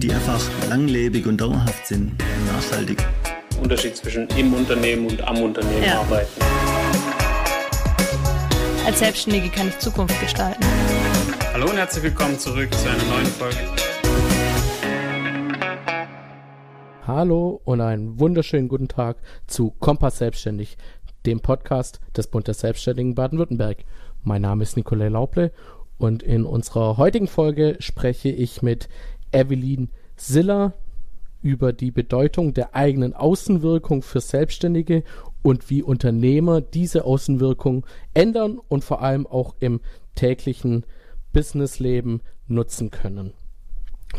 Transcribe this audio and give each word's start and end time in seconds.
die 0.00 0.10
einfach 0.10 0.40
langlebig 0.70 1.26
und 1.26 1.38
dauerhaft 1.38 1.86
sind, 1.86 2.14
nachhaltig. 2.46 3.04
Unterschied 3.62 3.94
zwischen 3.94 4.26
im 4.28 4.54
Unternehmen 4.54 5.06
und 5.06 5.20
am 5.20 5.42
Unternehmen 5.42 5.84
ja. 5.84 6.00
arbeiten. 6.00 6.40
Als 8.86 8.98
Selbstständige 8.98 9.50
kann 9.50 9.68
ich 9.68 9.78
Zukunft 9.78 10.18
gestalten. 10.18 10.64
Hallo 11.52 11.66
und 11.68 11.76
herzlich 11.76 12.04
willkommen 12.04 12.38
zurück 12.38 12.72
zu 12.72 12.88
einer 12.88 13.04
neuen 13.04 13.26
Folge. 13.26 13.58
Hallo 17.06 17.60
und 17.64 17.82
einen 17.82 18.18
wunderschönen 18.18 18.68
guten 18.68 18.88
Tag 18.88 19.18
zu 19.46 19.72
Kompass 19.80 20.16
Selbstständig, 20.16 20.78
dem 21.26 21.40
Podcast 21.40 22.00
des 22.16 22.26
Bund 22.26 22.46
der 22.46 22.54
Selbstständigen 22.54 23.14
Baden-Württemberg. 23.14 23.84
Mein 24.22 24.40
Name 24.40 24.62
ist 24.62 24.78
Nikolai 24.78 25.08
Lauble 25.08 25.52
und 26.00 26.22
in 26.22 26.46
unserer 26.46 26.96
heutigen 26.96 27.28
Folge 27.28 27.76
spreche 27.78 28.30
ich 28.30 28.62
mit 28.62 28.88
Evelyn 29.32 29.88
Siller 30.16 30.74
über 31.42 31.72
die 31.72 31.90
Bedeutung 31.90 32.52
der 32.52 32.74
eigenen 32.74 33.14
Außenwirkung 33.14 34.02
für 34.02 34.20
Selbstständige 34.20 35.04
und 35.42 35.70
wie 35.70 35.82
Unternehmer 35.82 36.60
diese 36.60 37.04
Außenwirkung 37.04 37.86
ändern 38.12 38.58
und 38.68 38.84
vor 38.84 39.02
allem 39.02 39.26
auch 39.26 39.54
im 39.60 39.80
täglichen 40.14 40.84
Businessleben 41.32 42.20
nutzen 42.46 42.90
können. 42.90 43.32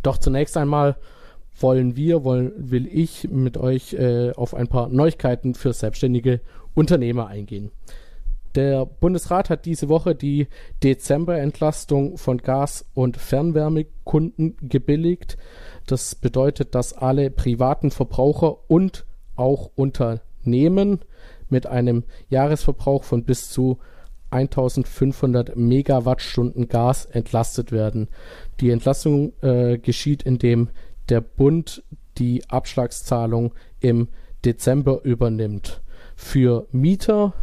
Doch 0.03 0.17
zunächst 0.17 0.57
einmal 0.57 0.97
wollen 1.59 1.95
wir, 1.95 2.23
wollen, 2.23 2.53
will 2.57 2.87
ich 2.87 3.29
mit 3.29 3.57
euch 3.57 3.93
äh, 3.93 4.31
auf 4.31 4.53
ein 4.53 4.67
paar 4.67 4.89
Neuigkeiten 4.89 5.53
für 5.53 5.73
selbstständige 5.73 6.41
Unternehmer 6.73 7.27
eingehen. 7.27 7.71
Der 8.55 8.85
Bundesrat 8.85 9.49
hat 9.49 9.65
diese 9.65 9.87
Woche 9.87 10.13
die 10.13 10.47
Dezemberentlastung 10.83 12.17
von 12.17 12.39
Gas- 12.39 12.85
und 12.93 13.17
Fernwärmekunden 13.17 14.57
gebilligt. 14.61 15.37
Das 15.87 16.15
bedeutet, 16.15 16.75
dass 16.75 16.93
alle 16.93 17.29
privaten 17.31 17.91
Verbraucher 17.91 18.69
und 18.69 19.05
auch 19.35 19.71
Unternehmen 19.75 20.99
mit 21.49 21.65
einem 21.65 22.03
Jahresverbrauch 22.29 23.03
von 23.03 23.23
bis 23.23 23.49
zu 23.49 23.79
1500 24.31 25.55
Megawattstunden 25.55 26.67
Gas 26.67 27.05
entlastet 27.05 27.71
werden. 27.71 28.07
Die 28.59 28.69
Entlastung 28.69 29.33
äh, 29.41 29.77
geschieht, 29.77 30.23
indem 30.23 30.69
der 31.09 31.21
Bund 31.21 31.83
die 32.17 32.49
Abschlagszahlung 32.49 33.53
im 33.79 34.07
Dezember 34.45 35.03
übernimmt. 35.03 35.81
Für 36.15 36.67
Mieter 36.71 37.33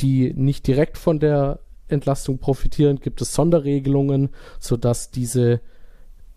die 0.00 0.32
nicht 0.34 0.66
direkt 0.66 0.98
von 0.98 1.20
der 1.20 1.60
Entlastung 1.88 2.38
profitieren, 2.38 3.00
gibt 3.00 3.20
es 3.20 3.34
Sonderregelungen, 3.34 4.30
sodass 4.58 5.10
diese 5.10 5.60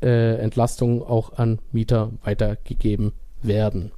äh, 0.02 0.36
Entlastungen 0.38 1.02
auch 1.02 1.33
an 1.33 1.59
Mieter 1.72 2.11
weitergegeben 2.23 3.14
werden. 3.41 3.91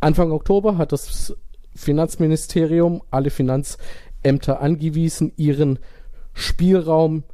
Anfang 0.00 0.30
Oktober 0.30 0.78
hat 0.78 0.92
das 0.92 1.34
Finanzministerium 1.74 3.02
alle 3.10 3.30
Finanzämter 3.30 4.60
angewiesen, 4.60 5.32
ihren 5.36 5.78
Spielraum 6.34 7.24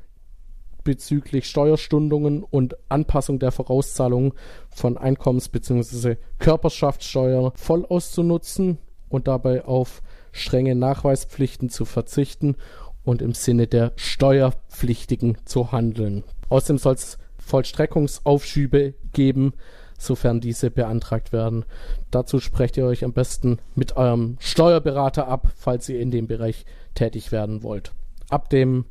bezüglich 0.83 1.47
Steuerstundungen 1.47 2.43
und 2.43 2.77
Anpassung 2.89 3.39
der 3.39 3.53
Vorauszahlungen 3.53 4.33
von 4.69 4.97
Einkommens- 4.97 5.49
bzw. 5.49 6.17
Körperschaftssteuer 6.39 7.53
voll 7.57 7.85
auszunutzen 7.87 8.79
und 9.09 9.27
dabei 9.27 9.65
auf 9.65 10.03
strenge 10.35 10.75
Nachweispflichten 10.75 11.71
zu 11.71 11.85
verzichten 11.85 12.57
und 13.05 13.23
im 13.23 13.33
Sinne 13.33 13.67
der 13.67 13.93
Steuerpflichtigen 13.97 15.39
zu 15.45 15.73
handeln. 15.73 16.25
Außerdem 16.49 16.79
soll 16.79 16.95
es 16.95 17.19
Vollstreckungsaufschübe 17.39 18.95
geben, 19.13 19.55
sofern 19.99 20.41
diese 20.41 20.71
beantragt 20.71 21.33
werden. 21.33 21.65
Dazu 22.11 22.41
sprecht 22.41 22.77
ihr 22.77 22.85
euch 22.85 23.05
am 23.05 23.13
besten 23.13 23.59
mit 23.75 23.97
eurem 23.97 24.37
Steuerberater 24.41 25.29
ab, 25.29 25.53
falls 25.57 25.89
ihr 25.89 26.01
in 26.01 26.11
dem 26.11 26.27
Bereich 26.27 26.65
tätig 26.95 27.33
werden 27.33 27.63
wollt. 27.63 27.93
Ab 28.29 28.51
dem 28.51 28.87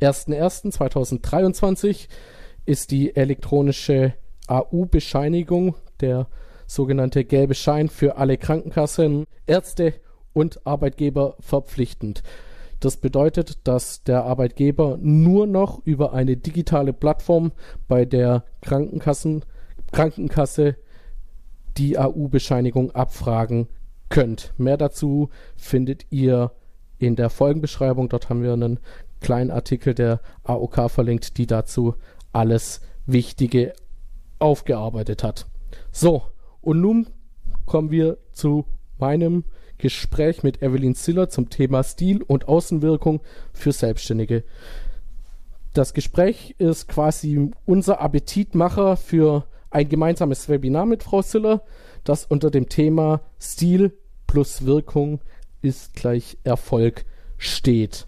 01.01.2023 0.00 2.08
ist 2.64 2.90
die 2.90 3.16
elektronische 3.16 4.14
AU-Bescheinigung, 4.46 5.74
der 6.00 6.28
sogenannte 6.66 7.24
gelbe 7.24 7.54
Schein 7.54 7.88
für 7.88 8.16
alle 8.16 8.36
Krankenkassen, 8.36 9.24
Ärzte 9.46 9.94
und 10.36 10.66
Arbeitgeber 10.66 11.34
verpflichtend. 11.40 12.22
Das 12.78 12.98
bedeutet, 12.98 13.66
dass 13.66 14.02
der 14.02 14.24
Arbeitgeber 14.24 14.98
nur 15.00 15.46
noch 15.46 15.80
über 15.86 16.12
eine 16.12 16.36
digitale 16.36 16.92
Plattform 16.92 17.52
bei 17.88 18.04
der 18.04 18.44
Krankenkassen, 18.60 19.46
Krankenkasse 19.92 20.76
die 21.78 21.98
AU-Bescheinigung 21.98 22.90
abfragen 22.90 23.68
könnt. 24.10 24.52
Mehr 24.58 24.76
dazu 24.76 25.30
findet 25.56 26.04
ihr 26.10 26.52
in 26.98 27.16
der 27.16 27.30
Folgenbeschreibung. 27.30 28.10
Dort 28.10 28.28
haben 28.28 28.42
wir 28.42 28.52
einen 28.52 28.78
kleinen 29.20 29.50
Artikel 29.50 29.94
der 29.94 30.20
AOK 30.44 30.90
verlinkt, 30.90 31.38
die 31.38 31.46
dazu 31.46 31.94
alles 32.34 32.82
Wichtige 33.06 33.72
aufgearbeitet 34.38 35.24
hat. 35.24 35.46
So, 35.92 36.24
und 36.60 36.82
nun 36.82 37.06
kommen 37.64 37.90
wir 37.90 38.18
zu 38.32 38.66
meinem 38.98 39.44
Gespräch 39.78 40.42
mit 40.42 40.62
Evelyn 40.62 40.94
Ziller 40.94 41.28
zum 41.28 41.50
Thema 41.50 41.82
Stil 41.82 42.22
und 42.22 42.48
Außenwirkung 42.48 43.20
für 43.52 43.72
Selbstständige. 43.72 44.44
Das 45.72 45.92
Gespräch 45.92 46.54
ist 46.58 46.88
quasi 46.88 47.50
unser 47.66 48.00
Appetitmacher 48.00 48.96
für 48.96 49.46
ein 49.70 49.88
gemeinsames 49.88 50.48
Webinar 50.48 50.86
mit 50.86 51.02
Frau 51.02 51.22
Ziller, 51.22 51.62
das 52.04 52.24
unter 52.24 52.50
dem 52.50 52.68
Thema 52.68 53.20
Stil 53.38 53.92
plus 54.26 54.64
Wirkung 54.64 55.20
ist 55.62 55.94
gleich 55.94 56.38
Erfolg 56.44 57.04
steht. 57.36 58.06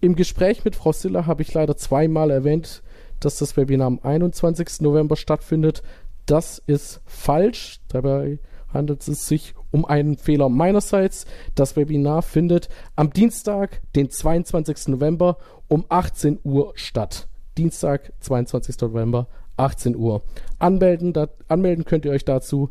Im 0.00 0.16
Gespräch 0.16 0.64
mit 0.64 0.76
Frau 0.76 0.92
Ziller 0.92 1.26
habe 1.26 1.42
ich 1.42 1.52
leider 1.52 1.76
zweimal 1.76 2.30
erwähnt, 2.30 2.82
dass 3.20 3.38
das 3.38 3.56
Webinar 3.56 3.86
am 3.86 4.00
21. 4.02 4.80
November 4.80 5.16
stattfindet. 5.16 5.82
Das 6.26 6.58
ist 6.66 7.00
falsch. 7.04 7.80
Dabei 7.88 8.38
handelt 8.72 9.06
es 9.06 9.26
sich 9.26 9.54
um 9.70 9.84
einen 9.84 10.16
Fehler 10.16 10.48
meinerseits. 10.48 11.26
Das 11.54 11.76
Webinar 11.76 12.22
findet 12.22 12.68
am 12.96 13.12
Dienstag, 13.12 13.80
den 13.94 14.10
22. 14.10 14.88
November 14.88 15.36
um 15.68 15.84
18 15.88 16.40
Uhr 16.42 16.72
statt. 16.74 17.28
Dienstag, 17.56 18.12
22. 18.20 18.80
November, 18.80 19.28
18 19.56 19.96
Uhr. 19.96 20.22
Anmelden, 20.58 21.12
da, 21.12 21.28
anmelden 21.48 21.84
könnt 21.84 22.04
ihr 22.04 22.12
euch 22.12 22.24
dazu 22.24 22.70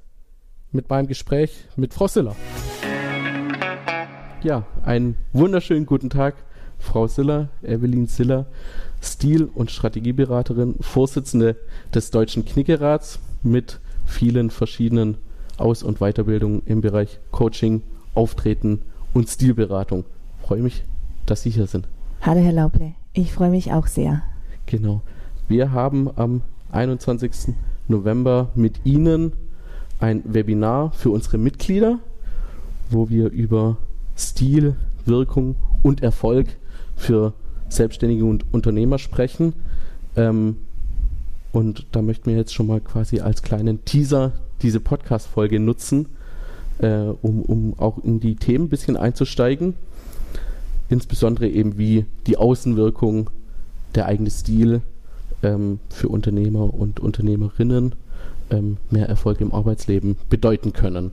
mit 0.73 0.89
meinem 0.91 1.07
Gespräch 1.07 1.69
mit 1.77 1.95
Frau 1.95 2.09
Siller. 2.09 2.35
Ja, 4.45 4.67
einen 4.85 5.17
wunderschönen 5.33 5.87
guten 5.87 6.11
Tag, 6.11 6.35
Frau 6.79 7.07
Siller, 7.07 7.49
Evelyn 7.63 8.07
Siller, 8.07 8.45
Stil- 9.01 9.49
und 9.55 9.71
Strategieberaterin, 9.71 10.75
Vorsitzende 10.81 11.57
des 11.95 12.11
Deutschen 12.11 12.45
Knickerats 12.45 13.21
mit 13.43 13.81
vielen 14.05 14.51
verschiedenen 14.51 15.17
Aus- 15.57 15.83
und 15.83 16.01
Weiterbildungen 16.01 16.61
im 16.67 16.83
Bereich 16.83 17.21
Coaching, 17.31 17.81
Auftreten 18.15 18.83
und 19.15 19.31
Stilberatung. 19.31 20.05
Ich 20.41 20.47
freue 20.47 20.61
mich, 20.61 20.85
dass 21.25 21.41
Sie 21.41 21.49
hier 21.49 21.67
sind. 21.67 21.89
Hallo, 22.21 22.41
Herr 22.41 22.53
Lauble. 22.53 22.93
Ich 23.15 23.33
freue 23.33 23.49
mich 23.49 23.73
auch 23.73 23.87
sehr. 23.87 24.25
Genau. 24.67 25.01
Wir 25.49 25.73
haben 25.73 26.11
am 26.17 26.43
21. 26.71 27.55
November 27.89 28.51
mit 28.55 28.85
Ihnen 28.85 29.33
ein 30.01 30.23
Webinar 30.27 30.93
für 30.93 31.09
unsere 31.09 31.39
Mitglieder, 31.39 31.99
wo 32.91 33.09
wir 33.09 33.31
über 33.31 33.79
Stil, 34.17 34.77
Wirkung 35.05 35.57
und 35.83 36.03
Erfolg 36.03 36.47
für 36.97 37.35
Selbstständige 37.69 38.25
und 38.25 38.45
Unternehmer 38.53 38.99
sprechen. 38.99 39.55
Ähm, 40.17 40.57
und 41.53 41.87
da 41.93 42.03
möchten 42.03 42.31
wir 42.31 42.37
jetzt 42.37 42.55
schon 42.55 42.67
mal 42.67 42.81
quasi 42.81 43.21
als 43.21 43.43
kleinen 43.43 43.85
Teaser 43.85 44.33
diese 44.63 44.81
Podcast-Folge 44.81 45.61
nutzen, 45.61 46.07
äh, 46.79 46.89
um, 47.23 47.43
um 47.43 47.79
auch 47.79 47.99
in 48.03 48.21
die 48.21 48.37
Themen 48.37 48.67
ein 48.67 48.69
bisschen 48.69 48.97
einzusteigen. 48.97 49.75
Insbesondere 50.89 51.49
eben 51.49 51.79
wie 51.79 52.07
die 52.27 52.37
Außenwirkung, 52.37 53.31
der 53.95 54.07
eigene 54.07 54.31
Stil 54.31 54.83
ähm, 55.43 55.79
für 55.91 56.09
Unternehmer 56.09 56.75
und 56.75 57.01
Unternehmerinnen 57.01 57.95
ähm, 58.51 58.77
mehr 58.91 59.09
Erfolg 59.09 59.41
im 59.41 59.53
Arbeitsleben 59.53 60.17
bedeuten 60.29 60.73
können. 60.73 61.13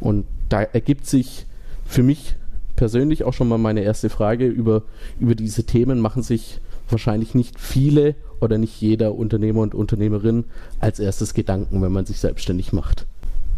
Und 0.00 0.26
da 0.48 0.62
ergibt 0.62 1.06
sich 1.06 1.46
für 1.88 2.02
mich 2.02 2.36
persönlich 2.76 3.24
auch 3.24 3.32
schon 3.32 3.48
mal 3.48 3.58
meine 3.58 3.80
erste 3.80 4.10
Frage 4.10 4.46
über, 4.46 4.84
über 5.18 5.34
diese 5.34 5.64
Themen. 5.64 5.98
Machen 5.98 6.22
sich 6.22 6.60
wahrscheinlich 6.88 7.34
nicht 7.34 7.58
viele 7.58 8.14
oder 8.40 8.58
nicht 8.58 8.80
jeder 8.80 9.14
Unternehmer 9.14 9.62
und 9.62 9.74
Unternehmerin 9.74 10.44
als 10.78 11.00
erstes 11.00 11.34
Gedanken, 11.34 11.82
wenn 11.82 11.90
man 11.90 12.06
sich 12.06 12.20
selbstständig 12.20 12.72
macht. 12.72 13.06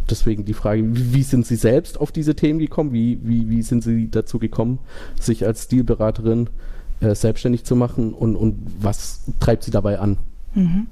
Deswegen 0.08 0.44
die 0.44 0.54
Frage, 0.54 0.82
wie 0.86 1.22
sind 1.22 1.46
Sie 1.46 1.56
selbst 1.56 2.00
auf 2.00 2.12
diese 2.12 2.34
Themen 2.34 2.58
gekommen? 2.60 2.92
Wie, 2.92 3.18
wie, 3.22 3.50
wie 3.50 3.62
sind 3.62 3.82
Sie 3.82 4.10
dazu 4.10 4.38
gekommen, 4.38 4.78
sich 5.20 5.44
als 5.44 5.64
Stilberaterin 5.64 6.48
äh, 7.00 7.14
selbstständig 7.14 7.64
zu 7.64 7.76
machen 7.76 8.14
und, 8.14 8.36
und 8.36 8.58
was 8.80 9.22
treibt 9.40 9.64
Sie 9.64 9.70
dabei 9.70 9.98
an? 9.98 10.18
Mhm. 10.54 10.88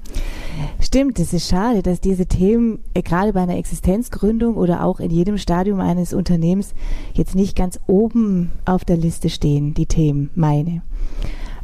Stimmt, 0.79 1.19
es 1.19 1.33
ist 1.33 1.49
schade, 1.49 1.83
dass 1.83 1.99
diese 1.99 2.25
Themen 2.25 2.79
äh, 2.93 3.01
gerade 3.01 3.33
bei 3.33 3.41
einer 3.41 3.57
Existenzgründung 3.57 4.55
oder 4.55 4.83
auch 4.83 4.99
in 4.99 5.11
jedem 5.11 5.37
Stadium 5.37 5.79
eines 5.79 6.13
Unternehmens 6.13 6.73
jetzt 7.13 7.35
nicht 7.35 7.55
ganz 7.55 7.79
oben 7.87 8.51
auf 8.65 8.85
der 8.85 8.97
Liste 8.97 9.29
stehen, 9.29 9.73
die 9.73 9.85
Themen, 9.85 10.29
meine. 10.35 10.81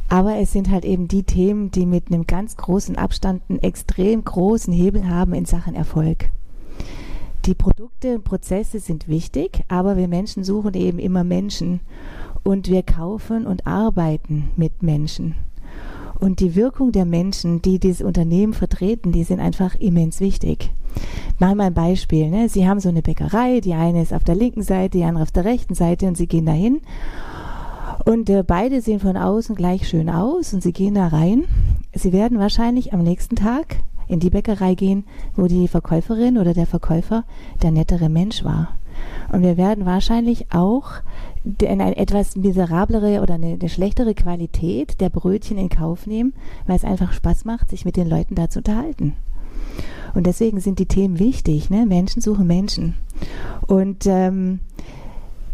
Aber 0.08 0.36
es 0.36 0.52
sind 0.52 0.70
halt 0.70 0.84
eben 0.84 1.08
die 1.08 1.24
Themen, 1.24 1.70
die 1.70 1.86
mit 1.86 2.08
einem 2.08 2.26
ganz 2.26 2.56
großen 2.56 2.96
Abstand 2.96 3.42
einen 3.48 3.58
extrem 3.60 4.24
großen 4.24 4.72
Hebel 4.72 5.08
haben 5.08 5.34
in 5.34 5.46
Sachen 5.46 5.74
Erfolg. 5.74 6.30
Die 7.44 7.54
Produkte 7.54 8.16
und 8.16 8.24
Prozesse 8.24 8.78
sind 8.78 9.08
wichtig, 9.08 9.62
aber 9.68 9.96
wir 9.96 10.08
Menschen 10.08 10.44
suchen 10.44 10.74
eben 10.74 10.98
immer 10.98 11.24
Menschen 11.24 11.80
und 12.42 12.68
wir 12.68 12.82
kaufen 12.82 13.46
und 13.46 13.66
arbeiten 13.66 14.50
mit 14.56 14.82
Menschen. 14.82 15.34
Und 16.18 16.40
die 16.40 16.54
Wirkung 16.54 16.92
der 16.92 17.04
Menschen, 17.04 17.62
die 17.62 17.78
dieses 17.78 18.02
Unternehmen 18.02 18.54
vertreten, 18.54 19.12
die 19.12 19.24
sind 19.24 19.40
einfach 19.40 19.74
immens 19.74 20.20
wichtig. 20.20 20.70
Machen 21.38 21.58
wir 21.58 21.64
ein 21.64 21.74
Beispiel. 21.74 22.30
Ne? 22.30 22.48
Sie 22.48 22.66
haben 22.66 22.80
so 22.80 22.88
eine 22.88 23.02
Bäckerei, 23.02 23.60
die 23.60 23.74
eine 23.74 24.02
ist 24.02 24.14
auf 24.14 24.24
der 24.24 24.34
linken 24.34 24.62
Seite, 24.62 24.98
die 24.98 25.04
andere 25.04 25.22
auf 25.22 25.32
der 25.32 25.44
rechten 25.44 25.74
Seite 25.74 26.06
und 26.06 26.16
Sie 26.16 26.26
gehen 26.26 26.46
dahin 26.46 26.80
und 28.06 28.30
äh, 28.30 28.44
beide 28.44 28.80
sehen 28.80 29.00
von 29.00 29.16
außen 29.16 29.54
gleich 29.56 29.88
schön 29.88 30.08
aus 30.08 30.54
und 30.54 30.62
sie 30.62 30.72
gehen 30.72 30.94
da 30.94 31.08
rein. 31.08 31.44
Sie 31.92 32.12
werden 32.12 32.38
wahrscheinlich 32.38 32.92
am 32.92 33.02
nächsten 33.02 33.34
Tag 33.36 33.78
in 34.08 34.20
die 34.20 34.30
Bäckerei 34.30 34.74
gehen, 34.74 35.04
wo 35.34 35.46
die 35.46 35.66
Verkäuferin 35.66 36.38
oder 36.38 36.54
der 36.54 36.66
Verkäufer 36.66 37.24
der 37.62 37.72
nettere 37.72 38.08
Mensch 38.08 38.44
war. 38.44 38.76
Und 39.32 39.42
wir 39.42 39.56
werden 39.56 39.86
wahrscheinlich 39.86 40.52
auch 40.52 40.90
eine 41.66 41.96
etwas 41.96 42.36
miserablere 42.36 43.22
oder 43.22 43.34
eine, 43.34 43.58
eine, 43.60 43.68
schlechtere 43.68 44.14
Qualität 44.14 45.00
der 45.00 45.10
Brötchen 45.10 45.58
in 45.58 45.68
Kauf 45.68 46.06
nehmen, 46.06 46.32
weil 46.66 46.76
es 46.76 46.84
einfach 46.84 47.12
Spaß 47.12 47.44
macht, 47.44 47.70
sich 47.70 47.84
mit 47.84 47.96
den 47.96 48.08
Leuten 48.08 48.34
da 48.34 48.48
zu 48.48 48.60
unterhalten. 48.60 49.14
Und 50.14 50.26
deswegen 50.26 50.60
sind 50.60 50.78
die 50.78 50.86
Themen 50.86 51.18
wichtig. 51.18 51.70
Ne? 51.70 51.86
Menschen 51.86 52.22
suchen 52.22 52.46
Menschen. 52.46 52.94
Und 53.66 54.06
ähm, 54.06 54.60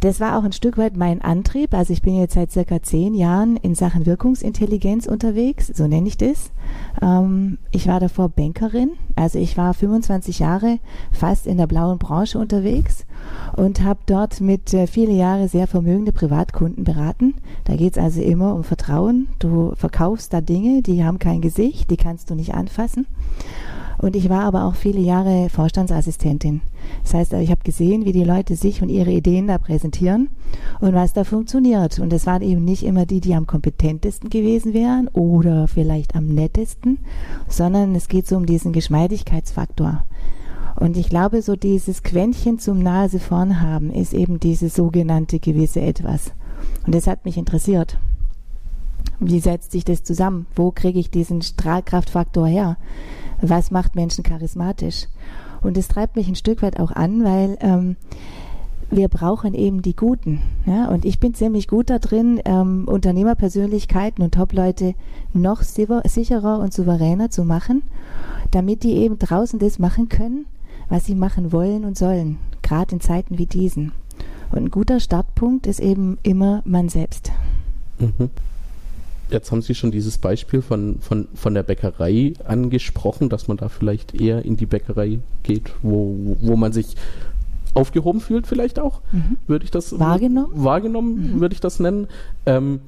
das 0.03 0.19
war 0.19 0.37
auch 0.37 0.43
ein 0.43 0.53
Stück 0.53 0.79
weit 0.79 0.97
mein 0.97 1.23
Antrieb. 1.23 1.75
Also 1.75 1.93
ich 1.93 2.03
bin 2.03 2.17
jetzt 2.17 2.35
seit 2.35 2.51
circa 2.51 2.83
zehn 2.83 3.15
Jahren 3.15 3.57
in 3.57 3.77
Sachen 3.77 4.05
Wirkungsintelligenz 4.05 5.07
unterwegs, 5.07 5.69
so 5.69 5.87
nenne 5.87 6.09
ich 6.09 6.17
das. 6.17 6.51
Ähm, 7.01 7.59
ich 7.71 7.87
war 7.87 8.01
davor 8.01 8.29
Bankerin, 8.29 8.93
also 9.15 9.39
ich 9.39 9.57
war 9.57 9.75
25 9.75 10.41
Jahre 10.41 10.81
fast 11.13 11.47
in 11.47 11.57
der 11.57 11.69
blauen 11.69 11.99
Branche 11.99 12.39
unterwegs 12.41 13.07
und 13.57 13.85
habe 13.85 14.01
dort 14.07 14.41
mit 14.41 14.75
äh, 14.75 14.89
viele 14.89 15.13
Jahre 15.13 15.47
sehr 15.47 15.69
vermögende 15.69 16.13
Privatkunden 16.13 16.83
beraten. 16.83 17.35
Da 17.65 17.77
geht 17.77 17.97
es 17.97 18.03
also 18.03 18.21
immer 18.21 18.57
um 18.57 18.65
Vertrauen. 18.65 19.29
Du 19.39 19.73
verkaufst 19.77 20.33
da 20.33 20.41
Dinge, 20.41 20.83
die 20.83 21.05
haben 21.05 21.21
kein 21.21 21.41
Gesicht, 21.41 21.91
die 21.91 21.97
kannst 21.97 22.29
du 22.29 22.35
nicht 22.35 22.55
anfassen. 22.55 23.07
Und 24.03 24.17
ich 24.17 24.29
war 24.29 24.43
aber 24.43 24.65
auch 24.65 24.75
viele 24.75 24.99
Jahre 24.99 25.49
Vorstandsassistentin. 25.49 26.61
Das 27.05 27.15
heißt, 27.15 27.33
ich 27.35 27.53
habe 27.53 27.63
gesehen, 27.63 28.05
wie 28.05 28.13
die 28.13 28.25
Leute 28.25 28.57
sich 28.57 28.83
und 28.83 28.89
ihre 28.89 29.13
Ideen 29.13 29.47
da 29.47 29.59
präsentieren 29.59 30.29
und 30.81 30.93
was 30.93 31.13
da 31.13 31.23
funktioniert. 31.23 32.01
Und 32.01 32.13
es 32.13 32.27
waren 32.27 32.43
eben 32.43 32.65
nicht 32.65 32.83
immer 32.83 33.07
die, 33.07 33.21
die 33.21 33.35
am 33.35 33.47
kompetentesten 33.47 34.29
gewesen 34.29 34.75
wären 34.75 35.07
oder 35.13 35.69
vielleicht 35.69 36.17
am 36.17 36.27
nettesten, 36.27 36.99
sondern 37.47 37.95
es 37.95 38.09
geht 38.09 38.27
so 38.27 38.37
um 38.37 38.45
diesen 38.45 38.73
Geschmeidigkeitsfaktor. 38.73 40.03
Und 40.75 40.97
ich 40.97 41.09
glaube, 41.09 41.41
so 41.41 41.55
dieses 41.55 42.03
Quäntchen 42.03 42.59
zum 42.59 42.83
Nase 42.83 43.21
vorn 43.21 43.61
haben 43.61 43.93
ist 43.93 44.15
eben 44.15 44.41
dieses 44.41 44.75
sogenannte 44.75 45.39
gewisse 45.39 45.81
Etwas. 45.81 46.33
Und 46.85 46.93
das 46.93 47.07
hat 47.07 47.25
mich 47.25 47.39
interessiert. 47.39 47.99
Wie 49.21 49.39
setzt 49.39 49.71
sich 49.71 49.85
das 49.85 50.03
zusammen? 50.03 50.47
Wo 50.57 50.73
kriege 50.73 50.99
ich 50.99 51.13
diesen 51.13 51.43
Strahlkraftfaktor 51.43 52.49
her? 52.49 52.77
Was 53.43 53.71
macht 53.71 53.97
Menschen 53.97 54.25
charismatisch. 54.25 55.09
Und 55.61 55.77
es 55.77 55.89
treibt 55.89 56.17
mich 56.17 56.29
ein 56.29 56.37
Stück 56.37 56.63
weit 56.63 56.81
auch 56.81 56.93
an, 56.93 57.25
weil 57.25 57.59
ähm, 57.61 57.97
wir 58.91 59.09
brauchen 59.09 59.55
eben 59.55 59.83
die 59.83 59.97
Guten. 59.97 60.41
Ja? 60.67 60.89
Und 60.89 61.05
ich 61.05 61.21
bin 61.21 61.35
ziemlich 61.35 61.69
gut 61.69 61.91
da 61.91 61.99
drin, 61.99 62.41
ähm, 62.45 62.87
Unternehmerpersönlichkeiten 62.87 64.25
und 64.25 64.35
Top-Leute 64.35 64.95
noch 65.33 65.63
sicherer 65.63 66.59
und 66.59 66.73
souveräner 66.73 67.31
zu 67.31 67.45
machen, 67.45 67.83
damit 68.51 68.83
die 68.83 68.95
eben 68.97 69.19
draußen 69.19 69.59
das 69.59 69.79
machen 69.79 70.09
können, 70.09 70.47
was 70.89 71.05
sie 71.07 71.15
machen 71.15 71.53
wollen 71.53 71.85
und 71.85 71.99
sollen, 71.99 72.39
gerade 72.63 72.95
in 72.95 73.01
Zeiten 73.01 73.39
wie 73.39 73.47
diesen. 73.47 73.93
Und 74.51 74.65
ein 74.65 74.71
guter 74.71 75.01
Startpunkt 75.01 75.67
ist 75.67 75.81
eben 75.81 76.19
immer 76.23 76.63
man 76.65 76.89
selbst. 76.89 77.33
Mhm 77.99 78.31
jetzt 79.33 79.51
haben 79.51 79.63
Sie 79.63 79.75
schon 79.75 79.91
dieses 79.91 80.19
Beispiel 80.19 80.63
von, 80.63 80.99
von, 81.01 81.29
von 81.35 81.55
der 81.55 81.63
Bäckerei 81.63 82.35
angesprochen, 82.45 83.29
dass 83.29 83.49
man 83.49 83.57
da 83.57 83.69
vielleicht 83.69 84.15
eher 84.15 84.45
in 84.45 84.57
die 84.57 84.67
Bäckerei 84.67 85.21
geht, 85.43 85.73
wo, 85.83 86.37
wo 86.41 86.57
man 86.57 86.73
sich 86.73 86.97
aufgehoben 87.75 88.21
fühlt, 88.21 88.47
vielleicht 88.47 88.79
auch, 88.79 89.01
mhm. 89.13 89.39
würde 89.47 89.65
ich 89.65 89.71
das 89.71 89.99
wahrgenommen, 89.99 90.53
wahrgenommen 90.55 91.35
mhm. 91.37 91.41
würde 91.41 91.55
ich 91.55 91.61
das 91.61 91.81
nennen. 91.81 92.09
Ähm, 92.45 92.81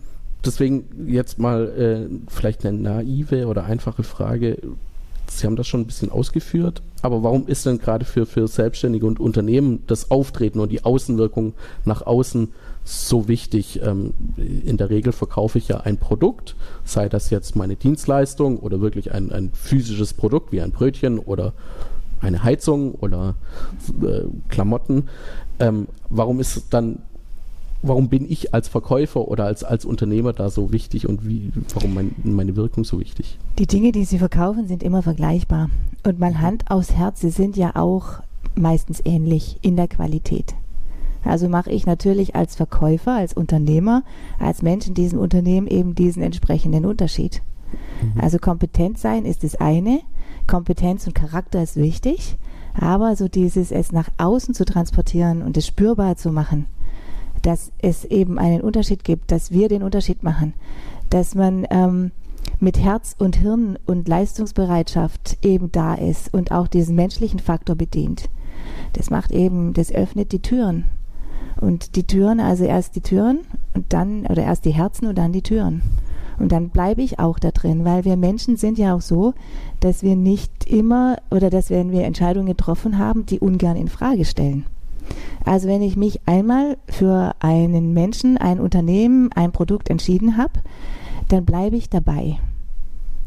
deswegen 0.44 1.08
jetzt 1.08 1.38
mal 1.38 1.68
äh, 1.68 2.14
vielleicht 2.28 2.66
eine 2.66 2.78
naive 2.78 3.46
oder 3.46 3.64
einfache 3.64 4.02
Frage. 4.02 4.58
Sie 5.26 5.46
haben 5.46 5.56
das 5.56 5.66
schon 5.66 5.80
ein 5.80 5.86
bisschen 5.86 6.10
ausgeführt, 6.10 6.82
aber 7.00 7.22
warum 7.22 7.46
ist 7.46 7.64
denn 7.64 7.78
gerade 7.78 8.04
für, 8.04 8.26
für 8.26 8.46
Selbstständige 8.46 9.06
und 9.06 9.20
Unternehmen 9.20 9.82
das 9.86 10.10
Auftreten 10.10 10.60
und 10.60 10.70
die 10.70 10.84
Außenwirkung 10.84 11.54
nach 11.86 12.02
außen 12.02 12.48
so 12.84 13.28
wichtig. 13.28 13.80
Ähm, 13.82 14.12
in 14.36 14.76
der 14.76 14.90
Regel 14.90 15.12
verkaufe 15.12 15.58
ich 15.58 15.68
ja 15.68 15.78
ein 15.78 15.96
Produkt, 15.96 16.54
sei 16.84 17.08
das 17.08 17.30
jetzt 17.30 17.56
meine 17.56 17.76
Dienstleistung 17.76 18.58
oder 18.58 18.80
wirklich 18.80 19.12
ein, 19.12 19.32
ein 19.32 19.50
physisches 19.54 20.12
Produkt 20.12 20.52
wie 20.52 20.60
ein 20.60 20.70
Brötchen 20.70 21.18
oder 21.18 21.54
eine 22.20 22.42
Heizung 22.42 22.94
oder 22.94 23.34
äh, 24.02 24.22
Klamotten. 24.48 25.08
Ähm, 25.58 25.88
warum 26.10 26.40
ist 26.40 26.66
dann, 26.70 27.00
warum 27.82 28.08
bin 28.08 28.30
ich 28.30 28.54
als 28.54 28.68
Verkäufer 28.68 29.28
oder 29.28 29.44
als, 29.44 29.64
als 29.64 29.84
Unternehmer 29.84 30.32
da 30.32 30.50
so 30.50 30.72
wichtig 30.72 31.08
und 31.08 31.26
wie, 31.26 31.52
warum 31.74 31.94
mein, 31.94 32.14
meine 32.22 32.56
Wirkung 32.56 32.84
so 32.84 33.00
wichtig? 33.00 33.38
Die 33.58 33.66
Dinge, 33.66 33.92
die 33.92 34.04
Sie 34.04 34.18
verkaufen, 34.18 34.66
sind 34.66 34.82
immer 34.82 35.02
vergleichbar. 35.02 35.70
Und 36.04 36.18
mal 36.18 36.38
Hand 36.38 36.70
aufs 36.70 36.92
Herz, 36.92 37.20
sie 37.20 37.30
sind 37.30 37.56
ja 37.56 37.76
auch 37.76 38.20
meistens 38.54 39.00
ähnlich 39.04 39.58
in 39.62 39.76
der 39.76 39.88
Qualität. 39.88 40.54
Also 41.24 41.48
mache 41.48 41.70
ich 41.70 41.86
natürlich 41.86 42.34
als 42.34 42.54
Verkäufer, 42.54 43.14
als 43.14 43.32
Unternehmer, 43.32 44.02
als 44.38 44.62
Mensch 44.62 44.86
in 44.86 44.94
diesem 44.94 45.18
Unternehmen 45.18 45.66
eben 45.66 45.94
diesen 45.94 46.22
entsprechenden 46.22 46.84
Unterschied. 46.84 47.42
Mhm. 48.02 48.20
Also 48.20 48.38
kompetent 48.38 48.98
sein 48.98 49.24
ist 49.24 49.44
das 49.44 49.56
eine, 49.56 50.00
Kompetenz 50.46 51.06
und 51.06 51.14
Charakter 51.14 51.62
ist 51.62 51.76
wichtig, 51.76 52.36
aber 52.74 53.16
so 53.16 53.28
dieses 53.28 53.70
es 53.70 53.92
nach 53.92 54.08
außen 54.18 54.54
zu 54.54 54.64
transportieren 54.64 55.42
und 55.42 55.56
es 55.56 55.66
spürbar 55.66 56.16
zu 56.16 56.30
machen, 56.30 56.66
dass 57.42 57.72
es 57.78 58.04
eben 58.04 58.38
einen 58.38 58.60
Unterschied 58.60 59.04
gibt, 59.04 59.30
dass 59.30 59.50
wir 59.50 59.68
den 59.68 59.82
Unterschied 59.82 60.22
machen, 60.22 60.54
dass 61.10 61.34
man 61.34 61.66
ähm, 61.70 62.10
mit 62.60 62.78
Herz 62.78 63.14
und 63.18 63.36
Hirn 63.36 63.78
und 63.86 64.08
Leistungsbereitschaft 64.08 65.38
eben 65.42 65.72
da 65.72 65.94
ist 65.94 66.32
und 66.34 66.52
auch 66.52 66.66
diesen 66.66 66.94
menschlichen 66.94 67.38
Faktor 67.38 67.76
bedient. 67.76 68.28
Das 68.92 69.10
macht 69.10 69.30
eben, 69.30 69.72
das 69.74 69.92
öffnet 69.92 70.32
die 70.32 70.40
Türen. 70.40 70.84
Und 71.60 71.96
die 71.96 72.06
Türen, 72.06 72.40
also 72.40 72.64
erst 72.64 72.96
die 72.96 73.00
Türen 73.00 73.40
und 73.74 73.92
dann, 73.92 74.26
oder 74.26 74.42
erst 74.42 74.64
die 74.64 74.74
Herzen 74.74 75.06
und 75.06 75.16
dann 75.16 75.32
die 75.32 75.42
Türen. 75.42 75.82
Und 76.38 76.50
dann 76.50 76.70
bleibe 76.70 77.02
ich 77.02 77.18
auch 77.18 77.38
da 77.38 77.50
drin, 77.50 77.84
weil 77.84 78.04
wir 78.04 78.16
Menschen 78.16 78.56
sind 78.56 78.78
ja 78.78 78.94
auch 78.94 79.00
so, 79.00 79.34
dass 79.80 80.02
wir 80.02 80.16
nicht 80.16 80.66
immer 80.66 81.18
oder 81.30 81.48
dass 81.48 81.70
wenn 81.70 81.92
wir 81.92 82.04
Entscheidungen 82.04 82.46
getroffen 82.46 82.98
haben, 82.98 83.24
die 83.26 83.38
ungern 83.38 83.76
in 83.76 83.88
Frage 83.88 84.24
stellen. 84.24 84.66
Also 85.44 85.68
wenn 85.68 85.82
ich 85.82 85.96
mich 85.96 86.20
einmal 86.26 86.76
für 86.88 87.34
einen 87.40 87.92
Menschen, 87.92 88.38
ein 88.38 88.58
Unternehmen, 88.58 89.30
ein 89.32 89.52
Produkt 89.52 89.90
entschieden 89.90 90.36
habe, 90.36 90.60
dann 91.28 91.44
bleibe 91.44 91.76
ich 91.76 91.88
dabei. 91.88 92.38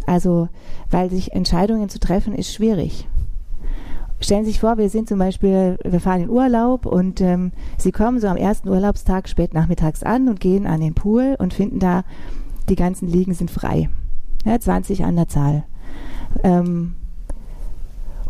Also, 0.06 0.48
weil 0.90 1.10
sich 1.10 1.34
Entscheidungen 1.34 1.90
zu 1.90 2.00
treffen 2.00 2.34
ist 2.34 2.54
schwierig. 2.54 3.08
Stellen 4.20 4.46
Sie 4.46 4.52
sich 4.52 4.60
vor, 4.60 4.78
wir 4.78 4.90
sind 4.90 5.08
zum 5.08 5.20
Beispiel, 5.20 5.78
wir 5.84 6.00
fahren 6.00 6.24
in 6.24 6.30
Urlaub 6.30 6.86
und 6.86 7.22
ähm, 7.22 7.52
Sie 7.78 7.92
kommen 7.92 8.20
so 8.20 8.28
am 8.28 8.38
ersten 8.38 8.70
Urlaubstag 8.70 9.30
spät 9.30 9.54
nachmittags 9.54 10.04
an 10.04 10.28
und 10.28 10.40
gehen 10.40 10.66
an 10.66 10.82
den 10.82 10.96
Pool 10.96 11.36
und 11.38 11.54
finden 11.54 11.80
da, 11.80 12.04
die 12.68 12.76
ganzen 12.76 13.08
Liegen 13.08 13.34
sind 13.34 13.52
frei. 13.52 13.90
Ja, 14.44 14.60
20 14.60 15.06
an 15.06 15.16
der 15.16 15.28
Zahl. 15.28 15.66
Ähm, 16.44 16.96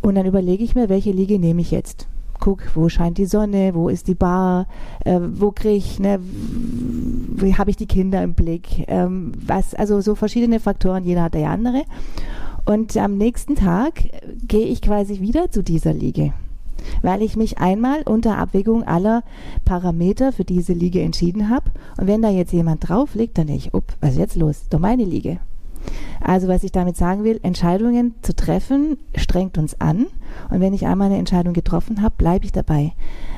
und 0.01 0.15
dann 0.15 0.25
überlege 0.25 0.63
ich 0.63 0.75
mir, 0.75 0.89
welche 0.89 1.11
Liege 1.11 1.39
nehme 1.39 1.61
ich 1.61 1.71
jetzt? 1.71 2.07
gucke, 2.39 2.65
wo 2.75 2.89
scheint 2.89 3.17
die 3.17 3.25
Sonne, 3.25 3.73
wo 3.73 3.89
ist 3.89 4.07
die 4.07 4.15
Bar, 4.15 4.67
äh, 5.05 5.19
wo 5.21 5.51
kriege 5.51 5.75
ich, 5.75 5.99
ne, 5.99 6.19
wie 6.21 7.55
habe 7.55 7.69
ich 7.69 7.77
die 7.77 7.87
Kinder 7.87 8.23
im 8.23 8.33
Blick, 8.33 8.85
ähm, 8.87 9.31
was, 9.45 9.73
also 9.73 10.01
so 10.01 10.15
verschiedene 10.15 10.59
Faktoren, 10.59 11.03
jeder 11.03 11.23
hat 11.23 11.35
ja 11.35 11.51
andere. 11.51 11.83
Und 12.67 12.97
am 12.97 13.17
nächsten 13.17 13.55
Tag 13.55 13.93
gehe 14.45 14.67
ich 14.67 14.81
quasi 14.81 15.21
wieder 15.21 15.49
zu 15.49 15.63
dieser 15.63 15.93
Liege, 15.93 16.33
weil 17.01 17.21
ich 17.21 17.37
mich 17.37 17.59
einmal 17.59 18.01
unter 18.01 18.37
Abwägung 18.37 18.83
aller 18.83 19.23
Parameter 19.63 20.33
für 20.33 20.43
diese 20.43 20.73
Liege 20.73 21.01
entschieden 21.01 21.49
habe. 21.49 21.71
Und 21.97 22.07
wenn 22.07 22.21
da 22.21 22.29
jetzt 22.29 22.51
jemand 22.51 22.89
drauf 22.89 23.15
liegt, 23.15 23.37
dann 23.37 23.47
denke 23.47 23.67
ich, 23.67 23.73
up, 23.73 23.93
was 24.01 24.11
ist 24.11 24.19
jetzt 24.19 24.35
los? 24.35 24.67
Doch 24.69 24.79
meine 24.79 25.05
Liege. 25.05 25.39
Also 26.19 26.49
was 26.49 26.65
ich 26.65 26.73
damit 26.73 26.97
sagen 26.97 27.23
will, 27.23 27.39
Entscheidungen 27.41 28.15
zu 28.21 28.35
treffen, 28.35 28.97
strengt 29.15 29.57
uns 29.57 29.79
an. 29.79 30.07
Und 30.49 30.59
wenn 30.59 30.73
ich 30.73 30.87
einmal 30.87 31.07
eine 31.07 31.19
Entscheidung 31.19 31.53
getroffen 31.53 32.01
habe, 32.01 32.15
bleibe 32.17 32.43
ich 32.43 32.51
dabei. 32.51 32.91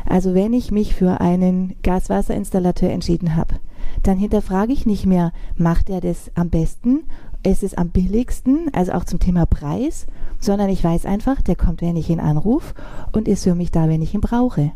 Also 0.07 0.33
wenn 0.33 0.53
ich 0.53 0.71
mich 0.71 0.95
für 0.95 1.21
einen 1.21 1.75
Gaswasserinstallateur 1.83 2.89
entschieden 2.89 3.35
habe, 3.35 3.59
dann 4.01 4.17
hinterfrage 4.17 4.73
ich 4.73 4.87
nicht 4.87 5.05
mehr, 5.05 5.33
macht 5.55 5.89
er 5.89 6.01
das 6.01 6.31
am 6.33 6.49
besten, 6.49 7.03
ist 7.43 7.63
es 7.63 7.73
am 7.73 7.89
billigsten, 7.89 8.69
also 8.73 8.93
auch 8.93 9.05
zum 9.05 9.19
Thema 9.19 9.45
Preis, 9.45 10.07
sondern 10.39 10.69
ich 10.69 10.83
weiß 10.83 11.05
einfach, 11.05 11.41
der 11.41 11.55
kommt, 11.55 11.81
wenn 11.81 11.95
ich 11.95 12.09
ihn 12.09 12.19
anrufe 12.19 12.73
und 13.11 13.27
ist 13.27 13.43
für 13.43 13.55
mich 13.55 13.71
da, 13.71 13.87
wenn 13.87 14.01
ich 14.01 14.13
ihn 14.13 14.21
brauche. 14.21 14.71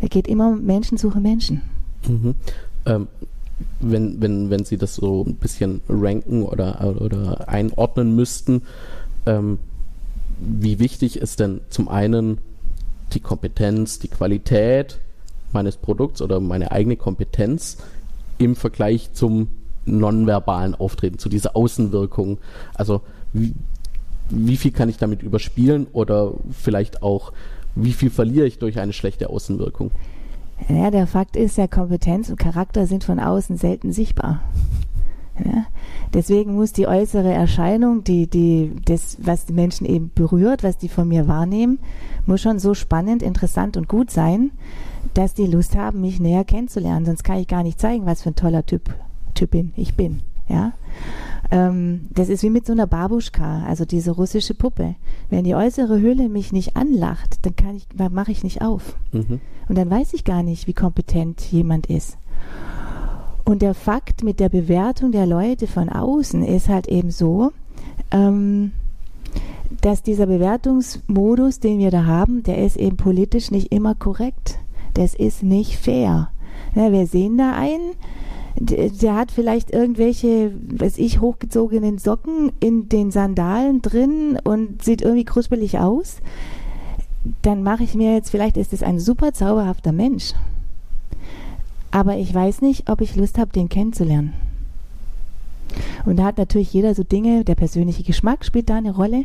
Er 0.00 0.08
geht 0.08 0.28
immer 0.28 0.54
Menschen 0.54 0.98
suchen 0.98 1.22
Menschen. 1.22 1.62
Mhm. 2.06 2.34
Ähm, 2.86 3.08
wenn, 3.80 4.20
wenn, 4.20 4.50
wenn 4.50 4.64
Sie 4.64 4.76
das 4.76 4.96
so 4.96 5.24
ein 5.24 5.36
bisschen 5.36 5.80
ranken 5.88 6.42
oder, 6.42 6.96
oder 7.00 7.48
einordnen 7.48 8.14
müssten, 8.14 8.62
ähm, 9.26 9.58
wie 10.40 10.78
wichtig 10.78 11.18
ist 11.18 11.40
denn 11.40 11.60
zum 11.68 11.88
einen 11.88 12.38
die 13.12 13.20
Kompetenz, 13.20 13.98
die 13.98 14.08
Qualität 14.08 14.98
meines 15.52 15.76
Produkts 15.76 16.22
oder 16.22 16.40
meine 16.40 16.72
eigene 16.72 16.96
Kompetenz 16.96 17.76
im 18.38 18.56
Vergleich 18.56 19.12
zum 19.12 19.48
nonverbalen 19.84 20.74
Auftreten, 20.74 21.18
zu 21.18 21.28
dieser 21.28 21.56
Außenwirkung? 21.56 22.38
Also 22.74 23.02
wie, 23.32 23.54
wie 24.30 24.56
viel 24.56 24.72
kann 24.72 24.88
ich 24.88 24.96
damit 24.96 25.22
überspielen 25.22 25.86
oder 25.92 26.32
vielleicht 26.50 27.02
auch, 27.02 27.32
wie 27.74 27.92
viel 27.92 28.10
verliere 28.10 28.46
ich 28.46 28.58
durch 28.58 28.78
eine 28.78 28.92
schlechte 28.92 29.30
Außenwirkung? 29.30 29.90
Ja, 30.68 30.90
der 30.90 31.06
Fakt 31.06 31.36
ist 31.36 31.58
ja, 31.58 31.66
Kompetenz 31.66 32.30
und 32.30 32.38
Charakter 32.38 32.86
sind 32.86 33.04
von 33.04 33.18
außen 33.18 33.56
selten 33.56 33.92
sichtbar. 33.92 34.42
Ja? 35.38 35.66
Deswegen 36.14 36.54
muss 36.54 36.72
die 36.72 36.86
äußere 36.86 37.32
Erscheinung, 37.32 38.04
die, 38.04 38.26
die, 38.28 38.72
das, 38.84 39.16
was 39.20 39.46
die 39.46 39.54
Menschen 39.54 39.86
eben 39.86 40.10
berührt, 40.14 40.62
was 40.62 40.76
die 40.76 40.88
von 40.88 41.08
mir 41.08 41.26
wahrnehmen, 41.26 41.78
muss 42.26 42.42
schon 42.42 42.58
so 42.58 42.74
spannend, 42.74 43.22
interessant 43.22 43.76
und 43.76 43.88
gut 43.88 44.10
sein, 44.10 44.50
dass 45.14 45.34
die 45.34 45.46
Lust 45.46 45.76
haben, 45.76 46.00
mich 46.00 46.20
näher 46.20 46.44
kennenzulernen. 46.44 47.06
Sonst 47.06 47.24
kann 47.24 47.38
ich 47.38 47.48
gar 47.48 47.62
nicht 47.62 47.80
zeigen, 47.80 48.06
was 48.06 48.22
für 48.22 48.30
ein 48.30 48.36
toller 48.36 48.64
Typ, 48.64 48.94
Typin 49.34 49.72
ich 49.76 49.94
bin. 49.94 50.22
Ja? 50.48 50.72
Ähm, 51.50 52.08
das 52.14 52.28
ist 52.28 52.42
wie 52.42 52.50
mit 52.50 52.66
so 52.66 52.72
einer 52.72 52.86
Babuschka, 52.86 53.64
also 53.64 53.84
diese 53.84 54.12
russische 54.12 54.54
Puppe. 54.54 54.94
Wenn 55.30 55.44
die 55.44 55.54
äußere 55.54 56.00
Hülle 56.00 56.28
mich 56.28 56.52
nicht 56.52 56.76
anlacht, 56.76 57.38
dann 57.42 57.56
kann 57.56 57.76
ich, 57.76 57.86
mache 58.10 58.32
ich 58.32 58.44
nicht 58.44 58.62
auf. 58.62 58.96
Mhm. 59.12 59.40
Und 59.68 59.78
dann 59.78 59.90
weiß 59.90 60.14
ich 60.14 60.24
gar 60.24 60.42
nicht, 60.42 60.66
wie 60.66 60.74
kompetent 60.74 61.40
jemand 61.40 61.86
ist. 61.86 62.16
Und 63.44 63.62
der 63.62 63.74
Fakt 63.74 64.22
mit 64.22 64.40
der 64.40 64.48
Bewertung 64.48 65.12
der 65.12 65.26
Leute 65.26 65.66
von 65.66 65.88
außen 65.88 66.44
ist 66.44 66.68
halt 66.68 66.86
eben 66.86 67.10
so, 67.10 67.52
ähm, 68.10 68.72
dass 69.80 70.02
dieser 70.02 70.26
Bewertungsmodus, 70.26 71.60
den 71.60 71.78
wir 71.78 71.90
da 71.90 72.04
haben, 72.04 72.42
der 72.44 72.58
ist 72.58 72.76
eben 72.76 72.96
politisch 72.96 73.50
nicht 73.50 73.72
immer 73.72 73.94
korrekt. 73.94 74.58
Das 74.94 75.14
ist 75.14 75.42
nicht 75.42 75.76
fair. 75.76 76.30
Ja, 76.74 76.92
wir 76.92 77.06
sehen 77.06 77.38
da 77.38 77.52
einen, 77.52 77.92
der, 78.64 79.16
hat 79.16 79.32
vielleicht 79.32 79.72
irgendwelche, 79.72 80.52
weiß 80.68 80.98
ich, 80.98 81.20
hochgezogenen 81.20 81.98
Socken 81.98 82.52
in 82.60 82.88
den 82.88 83.10
Sandalen 83.10 83.82
drin 83.82 84.38
und 84.44 84.82
sieht 84.82 85.02
irgendwie 85.02 85.24
kruspelig 85.24 85.78
aus, 85.78 86.18
dann 87.42 87.62
mache 87.62 87.84
ich 87.84 87.94
mir 87.94 88.14
jetzt, 88.14 88.30
vielleicht 88.30 88.56
ist 88.56 88.72
es 88.72 88.82
ein 88.82 89.00
super 89.00 89.32
zauberhafter 89.32 89.92
Mensch. 89.92 90.32
Aber 91.90 92.16
ich 92.16 92.32
weiß 92.32 92.62
nicht, 92.62 92.88
ob 92.88 93.00
ich 93.00 93.16
Lust 93.16 93.38
habe, 93.38 93.52
den 93.52 93.68
kennenzulernen. 93.68 94.32
Und 96.04 96.18
da 96.18 96.24
hat 96.24 96.38
natürlich 96.38 96.72
jeder 96.72 96.94
so 96.94 97.02
Dinge, 97.02 97.44
der 97.44 97.54
persönliche 97.54 98.02
Geschmack 98.02 98.44
spielt 98.44 98.70
da 98.70 98.76
eine 98.76 98.94
Rolle. 98.94 99.24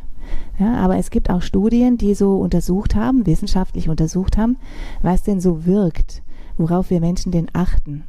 Ja, 0.59 0.75
aber 0.75 0.97
es 0.97 1.09
gibt 1.09 1.29
auch 1.29 1.41
Studien, 1.41 1.97
die 1.97 2.13
so 2.13 2.37
untersucht 2.37 2.95
haben, 2.95 3.25
wissenschaftlich 3.25 3.89
untersucht 3.89 4.37
haben, 4.37 4.57
was 5.01 5.23
denn 5.23 5.39
so 5.39 5.65
wirkt, 5.65 6.21
worauf 6.57 6.89
wir 6.89 6.99
Menschen 6.99 7.31
denn 7.31 7.47
achten. 7.53 8.03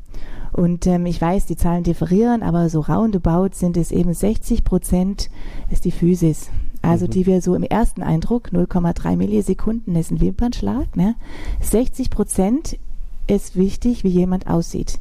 Und 0.53 0.87
ähm, 0.87 1.07
ich 1.07 1.21
weiß, 1.21 1.47
die 1.47 1.57
Zahlen 1.57 1.85
differieren, 1.85 2.43
aber 2.43 2.69
so 2.69 2.81
roundabout 2.81 3.51
sind 3.53 3.77
es 3.77 3.91
eben 3.91 4.13
60 4.13 4.65
Prozent 4.65 5.31
ist 5.71 5.85
die 5.85 5.93
Physis. 5.93 6.51
Also 6.83 7.07
mhm. 7.07 7.11
die 7.11 7.27
wir 7.27 7.43
so 7.43 7.55
im 7.55 7.63
ersten 7.63 8.03
Eindruck, 8.03 8.51
0,3 8.53 9.17
Millisekunden 9.17 9.97
ist 9.97 10.11
ein 10.11 10.21
Wimpernschlag. 10.21 10.97
Ne? 10.97 11.15
60 11.61 12.11
Prozent 12.11 12.79
ist 13.27 13.57
wichtig, 13.57 14.05
wie 14.05 14.09
jemand 14.09 14.47
aussieht. 14.47 14.99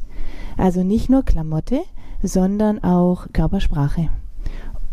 Also 0.58 0.84
nicht 0.84 1.10
nur 1.10 1.24
Klamotte, 1.24 1.82
sondern 2.22 2.84
auch 2.84 3.28
Körpersprache. 3.32 4.10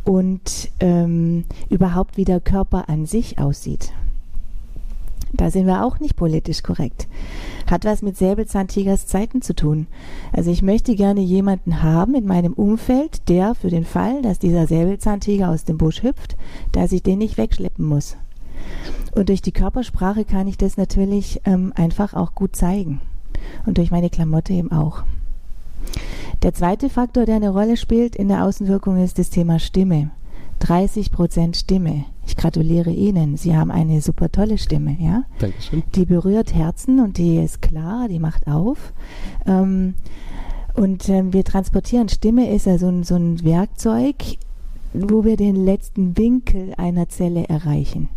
Und 0.05 0.71
ähm, 0.81 1.45
überhaupt, 1.71 2.17
wie 2.17 2.25
der 2.25 2.41
Körper 2.41 2.89
an 2.89 3.07
sich 3.07 3.39
aussieht. 3.39 3.93
Da 5.37 5.51
sind 5.51 5.67
wir 5.67 5.85
auch 5.85 5.99
nicht 5.99 6.17
politisch 6.17 6.63
korrekt. 6.63 7.09
Hat 7.69 7.85
was 7.85 8.03
mit 8.03 8.17
Säbelzahntigers 8.17 9.07
Zeiten 9.07 9.43
zu 9.43 9.55
tun. 9.55 9.87
Also 10.33 10.51
ich 10.51 10.63
möchte 10.63 10.95
gerne 10.95 11.21
jemanden 11.21 11.83
haben 11.83 12.15
in 12.15 12.27
meinem 12.27 12.53
Umfeld, 12.53 13.29
der 13.29 13.55
für 13.55 13.71
den 13.71 13.85
Fall, 13.85 14.23
dass 14.23 14.39
dieser 14.39 14.67
Säbelzahntiger 14.67 15.49
aus 15.49 15.65
dem 15.65 15.79
Busch 15.79 16.03
hüpft, 16.03 16.37
dass 16.73 16.93
ich 16.93 17.03
den 17.03 17.19
nicht 17.19 17.37
wegschleppen 17.37 17.85
muss. 17.85 18.17
Und 19.15 19.29
durch 19.29 19.43
die 19.43 19.53
Körpersprache 19.53 20.25
kann 20.25 20.49
ich 20.49 20.57
das 20.57 20.77
natürlich 20.77 21.41
ähm, 21.45 21.73
einfach 21.75 22.15
auch 22.15 22.35
gut 22.35 22.55
zeigen. 22.55 23.01
Und 23.67 23.79
durch 23.79 23.91
meine 23.91 24.11
Klamotte 24.11 24.53
eben 24.53 24.73
auch. 24.73 25.03
Der 26.43 26.55
zweite 26.55 26.91
Faktor, 26.91 27.25
der 27.25 27.37
eine 27.37 27.51
Rolle 27.51 27.77
spielt 27.77 28.17
in 28.17 28.29
der 28.29 28.45
Außenwirkung, 28.45 29.03
ist 29.03 29.19
das 29.19 29.31
Thema 29.31 29.59
Stimme. 29.59 30.11
30 30.61 31.11
Prozent 31.11 31.57
Stimme. 31.57 32.05
Ich 32.27 32.37
gratuliere 32.37 32.91
Ihnen. 32.91 33.37
Sie 33.37 33.57
haben 33.57 33.71
eine 33.71 34.01
super 34.01 34.31
tolle 34.31 34.59
Stimme, 34.59 34.97
ja? 34.99 35.25
Dankeschön. 35.39 35.83
Die 35.95 36.05
berührt 36.05 36.55
Herzen 36.55 37.01
und 37.01 37.19
die 37.19 37.39
ist 37.39 37.61
klar, 37.63 38.09
die 38.09 38.19
macht 38.19 38.47
auf. 38.47 38.93
Ähm, 39.47 39.95
und 40.75 41.09
ähm, 41.09 41.33
wir 41.33 41.45
transportieren 41.45 42.09
Stimme 42.09 42.51
ist 42.51 42.67
ja 42.67 42.79
so 42.79 42.89
ein, 42.89 43.05
so 43.05 43.15
ein 43.15 43.45
Werkzeug, 43.45 44.17
wo 44.93 45.25
wir 45.25 45.37
den 45.37 45.57
letzten 45.57 46.17
Winkel 46.17 46.75
einer 46.77 47.09
Zelle 47.09 47.49
erreichen. 47.49 48.09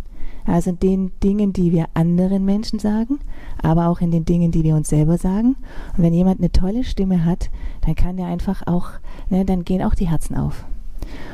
Also 0.46 0.70
in 0.70 0.80
den 0.80 1.12
Dingen, 1.22 1.52
die 1.52 1.74
wir 1.74 1.88
anderen 1.94 2.46
Menschen 2.46 2.80
sagen, 2.80 3.20
aber 3.62 3.88
auch 3.88 4.00
in 4.00 4.12
den 4.12 4.24
Dingen, 4.24 4.52
die 4.52 4.64
wir 4.64 4.76
uns 4.76 4.88
selber 4.88 5.18
sagen. 5.18 5.58
Und 5.98 6.04
wenn 6.04 6.14
jemand 6.14 6.40
eine 6.40 6.52
tolle 6.52 6.86
Stimme 6.86 7.26
hat, 7.26 7.50
dann 7.86 7.96
kann 7.96 8.16
der 8.16 8.28
einfach 8.28 8.66
auch, 8.66 8.92
ne, 9.30 9.44
dann 9.44 9.66
gehen 9.66 9.84
auch 9.84 9.94
die 9.94 10.08
Herzen 10.08 10.36
auf. 10.36 10.66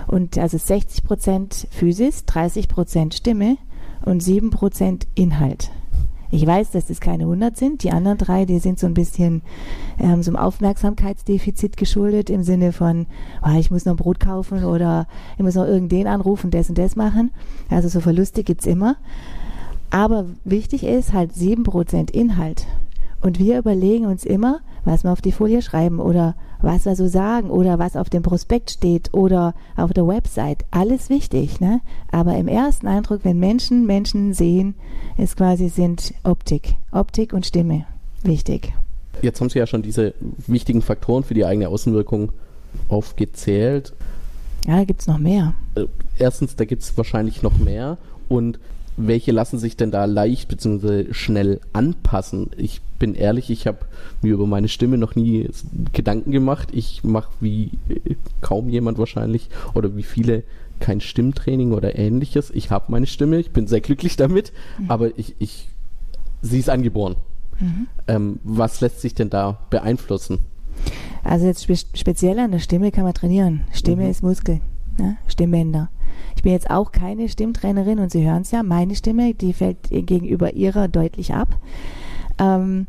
Und 0.07 0.37
also 0.37 0.57
60 0.57 1.03
Prozent 1.03 1.67
Physis, 1.71 2.25
30 2.25 2.67
Prozent 2.67 3.13
Stimme 3.13 3.57
und 4.05 4.21
7 4.21 4.49
Prozent 4.49 5.07
Inhalt. 5.15 5.71
Ich 6.33 6.47
weiß, 6.47 6.71
dass 6.71 6.87
das 6.87 6.99
keine 6.99 7.25
100 7.25 7.55
sind. 7.55 7.83
Die 7.83 7.91
anderen 7.91 8.17
drei, 8.17 8.45
die 8.45 8.57
sind 8.57 8.79
so 8.79 8.87
ein 8.87 8.95
bisschen 8.95 9.43
ähm, 9.99 10.23
so 10.23 10.31
einem 10.31 10.37
Aufmerksamkeitsdefizit 10.37 11.77
geschuldet 11.77 12.31
im 12.31 12.41
Sinne 12.41 12.71
von, 12.71 13.05
oh, 13.45 13.55
ich 13.55 13.69
muss 13.69 13.85
noch 13.85 13.95
Brot 13.95 14.19
kaufen 14.19 14.63
oder 14.63 15.07
ich 15.37 15.43
muss 15.43 15.53
noch 15.53 15.67
irgendwen 15.67 16.07
anrufen, 16.07 16.49
das 16.49 16.69
und 16.69 16.79
das 16.79 16.95
machen. 16.95 17.29
Also 17.69 17.87
so 17.87 17.99
Verluste 17.99 18.43
gibt's 18.43 18.65
immer. 18.65 18.95
Aber 19.91 20.25
wichtig 20.43 20.83
ist 20.85 21.13
halt 21.13 21.33
7% 21.33 22.09
Inhalt. 22.09 22.65
Und 23.21 23.37
wir 23.37 23.59
überlegen 23.59 24.07
uns 24.07 24.25
immer, 24.25 24.61
was 24.85 25.03
wir 25.03 25.11
auf 25.11 25.21
die 25.21 25.31
Folie 25.31 25.61
schreiben 25.61 25.99
oder 25.99 26.35
was 26.63 26.85
wir 26.85 26.95
so 26.95 27.07
sagen 27.07 27.49
oder 27.49 27.77
was 27.77 27.95
auf 27.95 28.09
dem 28.09 28.23
Prospekt 28.23 28.71
steht 28.71 29.13
oder 29.13 29.53
auf 29.75 29.93
der 29.93 30.07
Website. 30.07 30.65
Alles 30.71 31.09
wichtig, 31.09 31.59
ne? 31.59 31.81
Aber 32.11 32.35
im 32.35 32.47
ersten 32.47 32.87
Eindruck, 32.87 33.21
wenn 33.23 33.39
Menschen 33.39 33.85
Menschen 33.85 34.33
sehen, 34.33 34.75
ist 35.17 35.37
quasi 35.37 35.69
sind 35.69 36.13
Optik. 36.23 36.75
Optik 36.91 37.33
und 37.33 37.45
Stimme 37.45 37.85
wichtig. 38.23 38.73
Jetzt 39.21 39.39
haben 39.41 39.49
Sie 39.49 39.59
ja 39.59 39.67
schon 39.67 39.81
diese 39.81 40.13
wichtigen 40.47 40.81
Faktoren 40.81 41.23
für 41.23 41.33
die 41.33 41.45
eigene 41.45 41.67
Außenwirkung 41.69 42.31
aufgezählt. 42.87 43.93
Ja, 44.65 44.77
da 44.77 44.83
gibt 44.85 45.01
es 45.01 45.07
noch 45.07 45.17
mehr. 45.17 45.53
Äh, 45.75 45.85
erstens, 46.17 46.55
da 46.55 46.65
gibt 46.65 46.81
es 46.81 46.97
wahrscheinlich 46.97 47.43
noch 47.43 47.57
mehr. 47.57 47.97
Und 48.29 48.59
welche 48.97 49.31
lassen 49.31 49.59
sich 49.59 49.77
denn 49.77 49.91
da 49.91 50.05
leicht 50.05 50.47
bzw. 50.47 51.13
schnell 51.13 51.59
anpassen? 51.73 52.51
Ich 52.57 52.81
bin 52.99 53.15
ehrlich, 53.15 53.49
ich 53.49 53.67
habe 53.67 53.79
mir 54.21 54.33
über 54.33 54.47
meine 54.47 54.67
Stimme 54.67 54.97
noch 54.97 55.15
nie 55.15 55.49
Gedanken 55.93 56.31
gemacht. 56.31 56.69
Ich 56.71 57.03
mache 57.03 57.31
wie 57.39 57.71
äh, 57.89 58.15
kaum 58.41 58.69
jemand 58.69 58.97
wahrscheinlich 58.97 59.49
oder 59.73 59.95
wie 59.95 60.03
viele 60.03 60.43
kein 60.79 61.01
Stimmtraining 61.01 61.71
oder 61.71 61.97
ähnliches. 61.97 62.51
Ich 62.51 62.71
habe 62.71 62.91
meine 62.91 63.05
Stimme, 63.05 63.39
ich 63.39 63.51
bin 63.51 63.67
sehr 63.67 63.81
glücklich 63.81 64.15
damit, 64.15 64.51
mhm. 64.77 64.91
aber 64.91 65.17
ich, 65.17 65.35
ich 65.39 65.67
sie 66.41 66.59
ist 66.59 66.69
angeboren. 66.69 67.15
Mhm. 67.59 67.87
Ähm, 68.07 68.39
was 68.43 68.81
lässt 68.81 69.01
sich 69.01 69.13
denn 69.13 69.29
da 69.29 69.59
beeinflussen? 69.69 70.39
Also 71.23 71.45
jetzt 71.45 71.63
spe 71.63 71.75
speziell 71.75 72.37
an 72.39 72.51
der 72.51 72.59
Stimme 72.59 72.91
kann 72.91 73.05
man 73.05 73.13
trainieren. 73.13 73.61
Stimme 73.71 74.03
mhm. 74.03 74.09
ist 74.09 74.23
Muskel, 74.23 74.59
ne? 74.97 75.17
Stimmbänder. 75.27 75.89
Ich 76.35 76.43
bin 76.43 76.51
jetzt 76.51 76.69
auch 76.69 76.91
keine 76.91 77.29
Stimmtrainerin 77.29 77.99
und 77.99 78.11
Sie 78.11 78.25
hören 78.25 78.41
es 78.41 78.51
ja, 78.51 78.63
meine 78.63 78.95
Stimme, 78.95 79.33
die 79.33 79.53
fällt 79.53 79.89
gegenüber 79.89 80.53
Ihrer 80.53 80.87
deutlich 80.87 81.33
ab. 81.33 81.57
Ähm, 82.39 82.87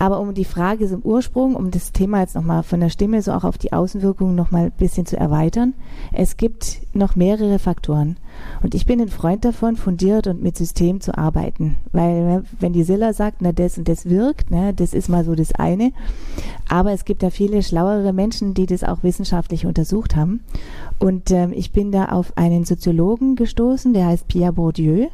aber 0.00 0.18
um 0.18 0.32
die 0.32 0.46
Frage 0.46 0.88
zum 0.88 1.02
Ursprung, 1.02 1.54
um 1.54 1.70
das 1.70 1.92
Thema 1.92 2.20
jetzt 2.20 2.34
nochmal 2.34 2.62
von 2.62 2.80
der 2.80 2.88
Stimme 2.88 3.20
so 3.20 3.32
auch 3.32 3.44
auf 3.44 3.58
die 3.58 3.74
Außenwirkungen 3.74 4.34
nochmal 4.34 4.64
ein 4.64 4.72
bisschen 4.72 5.04
zu 5.04 5.18
erweitern, 5.18 5.74
es 6.10 6.38
gibt 6.38 6.80
noch 6.94 7.16
mehrere 7.16 7.58
Faktoren. 7.58 8.16
Und 8.62 8.74
ich 8.74 8.86
bin 8.86 8.98
ein 9.02 9.10
Freund 9.10 9.44
davon, 9.44 9.76
fundiert 9.76 10.26
und 10.26 10.42
mit 10.42 10.56
System 10.56 11.02
zu 11.02 11.18
arbeiten. 11.18 11.76
Weil 11.92 12.24
ne, 12.24 12.44
wenn 12.60 12.72
die 12.72 12.82
Silla 12.82 13.12
sagt, 13.12 13.42
na 13.42 13.52
das 13.52 13.76
und 13.76 13.88
das 13.88 14.08
wirkt, 14.08 14.50
ne, 14.50 14.72
das 14.72 14.94
ist 14.94 15.10
mal 15.10 15.22
so 15.22 15.34
das 15.34 15.52
eine. 15.52 15.92
Aber 16.66 16.92
es 16.92 17.04
gibt 17.04 17.22
da 17.22 17.28
viele 17.28 17.62
schlauere 17.62 18.14
Menschen, 18.14 18.54
die 18.54 18.64
das 18.64 18.84
auch 18.84 19.02
wissenschaftlich 19.02 19.66
untersucht 19.66 20.16
haben. 20.16 20.40
Und 20.98 21.30
ähm, 21.30 21.52
ich 21.54 21.72
bin 21.72 21.92
da 21.92 22.06
auf 22.06 22.38
einen 22.38 22.64
Soziologen 22.64 23.36
gestoßen, 23.36 23.92
der 23.92 24.06
heißt 24.06 24.28
Pierre 24.28 24.54
Bourdieu. 24.54 25.08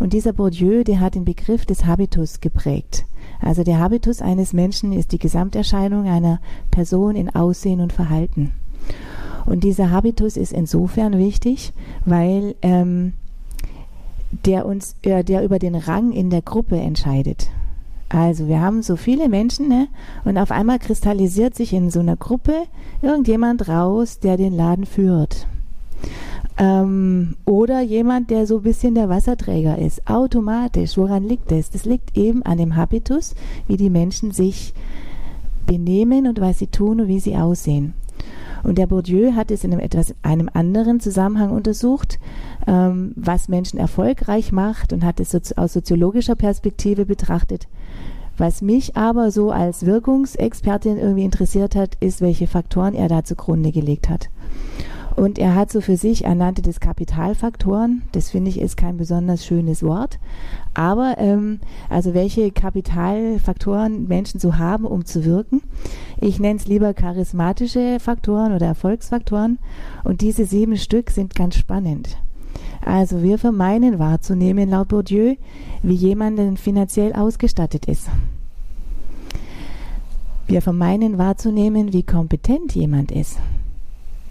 Und 0.00 0.14
dieser 0.14 0.32
Bourdieu, 0.32 0.82
der 0.82 0.98
hat 0.98 1.14
den 1.14 1.24
Begriff 1.24 1.64
des 1.64 1.84
Habitus 1.84 2.40
geprägt. 2.40 3.04
Also 3.42 3.64
der 3.64 3.78
Habitus 3.78 4.22
eines 4.22 4.52
Menschen 4.52 4.92
ist 4.92 5.12
die 5.12 5.18
Gesamterscheinung 5.18 6.08
einer 6.08 6.40
Person 6.70 7.16
in 7.16 7.34
Aussehen 7.34 7.80
und 7.80 7.92
Verhalten. 7.92 8.52
Und 9.44 9.64
dieser 9.64 9.90
Habitus 9.90 10.36
ist 10.36 10.52
insofern 10.52 11.18
wichtig, 11.18 11.72
weil 12.04 12.54
ähm, 12.62 13.14
der 14.46 14.64
uns, 14.64 14.96
äh, 15.02 15.24
der 15.24 15.44
über 15.44 15.58
den 15.58 15.74
Rang 15.74 16.12
in 16.12 16.30
der 16.30 16.42
Gruppe 16.42 16.76
entscheidet. 16.76 17.48
Also 18.08 18.46
wir 18.46 18.60
haben 18.60 18.82
so 18.82 18.96
viele 18.96 19.28
Menschen 19.28 19.68
ne? 19.68 19.88
und 20.24 20.38
auf 20.38 20.50
einmal 20.50 20.78
kristallisiert 20.78 21.54
sich 21.54 21.72
in 21.72 21.90
so 21.90 22.00
einer 22.00 22.16
Gruppe 22.16 22.54
irgendjemand 23.00 23.68
raus, 23.68 24.20
der 24.20 24.36
den 24.36 24.52
Laden 24.52 24.86
führt. 24.86 25.46
Ähm, 26.58 27.36
oder 27.44 27.80
jemand, 27.80 28.30
der 28.30 28.46
so 28.46 28.58
ein 28.58 28.62
bisschen 28.62 28.94
der 28.94 29.08
Wasserträger 29.08 29.78
ist, 29.78 30.06
automatisch. 30.08 30.96
Woran 30.96 31.24
liegt 31.24 31.50
das? 31.50 31.70
Das 31.70 31.84
liegt 31.84 32.16
eben 32.16 32.42
an 32.42 32.58
dem 32.58 32.76
Habitus, 32.76 33.34
wie 33.66 33.76
die 33.76 33.90
Menschen 33.90 34.32
sich 34.32 34.74
benehmen 35.66 36.26
und 36.26 36.40
was 36.40 36.58
sie 36.58 36.66
tun 36.66 37.00
und 37.00 37.08
wie 37.08 37.20
sie 37.20 37.36
aussehen. 37.36 37.94
Und 38.62 38.78
der 38.78 38.86
Bourdieu 38.86 39.32
hat 39.34 39.50
es 39.50 39.64
in 39.64 39.72
einem 39.72 39.80
etwas 39.80 40.14
einem 40.22 40.48
anderen 40.52 41.00
Zusammenhang 41.00 41.50
untersucht, 41.50 42.18
ähm, 42.66 43.12
was 43.16 43.48
Menschen 43.48 43.78
erfolgreich 43.78 44.52
macht 44.52 44.92
und 44.92 45.04
hat 45.04 45.18
es 45.18 45.34
aus 45.56 45.72
soziologischer 45.72 46.36
Perspektive 46.36 47.04
betrachtet. 47.04 47.66
Was 48.38 48.62
mich 48.62 48.96
aber 48.96 49.30
so 49.30 49.50
als 49.50 49.84
Wirkungsexpertin 49.84 50.96
irgendwie 50.96 51.24
interessiert 51.24 51.74
hat, 51.74 51.96
ist, 52.00 52.20
welche 52.20 52.46
Faktoren 52.46 52.94
er 52.94 53.08
da 53.08 53.24
zugrunde 53.24 53.72
gelegt 53.72 54.08
hat. 54.08 54.30
Und 55.16 55.38
er 55.38 55.54
hat 55.54 55.70
so 55.70 55.80
für 55.80 55.96
sich, 55.96 56.24
er 56.24 56.34
nannte 56.34 56.62
das 56.62 56.80
Kapitalfaktoren. 56.80 58.02
Das 58.12 58.30
finde 58.30 58.50
ich 58.50 58.60
ist 58.60 58.76
kein 58.76 58.96
besonders 58.96 59.44
schönes 59.44 59.82
Wort. 59.82 60.18
Aber 60.74 61.16
ähm, 61.18 61.60
also 61.88 62.14
welche 62.14 62.50
Kapitalfaktoren 62.50 64.08
Menschen 64.08 64.40
so 64.40 64.56
haben, 64.56 64.84
um 64.84 65.04
zu 65.04 65.24
wirken. 65.24 65.62
Ich 66.20 66.40
nenne 66.40 66.58
es 66.58 66.66
lieber 66.66 66.94
charismatische 66.94 67.98
Faktoren 68.00 68.54
oder 68.54 68.66
Erfolgsfaktoren. 68.66 69.58
Und 70.04 70.20
diese 70.20 70.46
sieben 70.46 70.76
Stück 70.76 71.10
sind 71.10 71.34
ganz 71.34 71.56
spannend. 71.56 72.16
Also 72.84 73.22
wir 73.22 73.38
vermeinen 73.38 73.98
wahrzunehmen, 73.98 74.68
laut 74.68 74.88
Bourdieu, 74.88 75.36
wie 75.82 75.94
jemand 75.94 76.58
finanziell 76.58 77.12
ausgestattet 77.12 77.86
ist. 77.86 78.08
Wir 80.46 80.62
vermeinen 80.62 81.18
wahrzunehmen, 81.18 81.92
wie 81.92 82.02
kompetent 82.02 82.74
jemand 82.74 83.12
ist. 83.12 83.38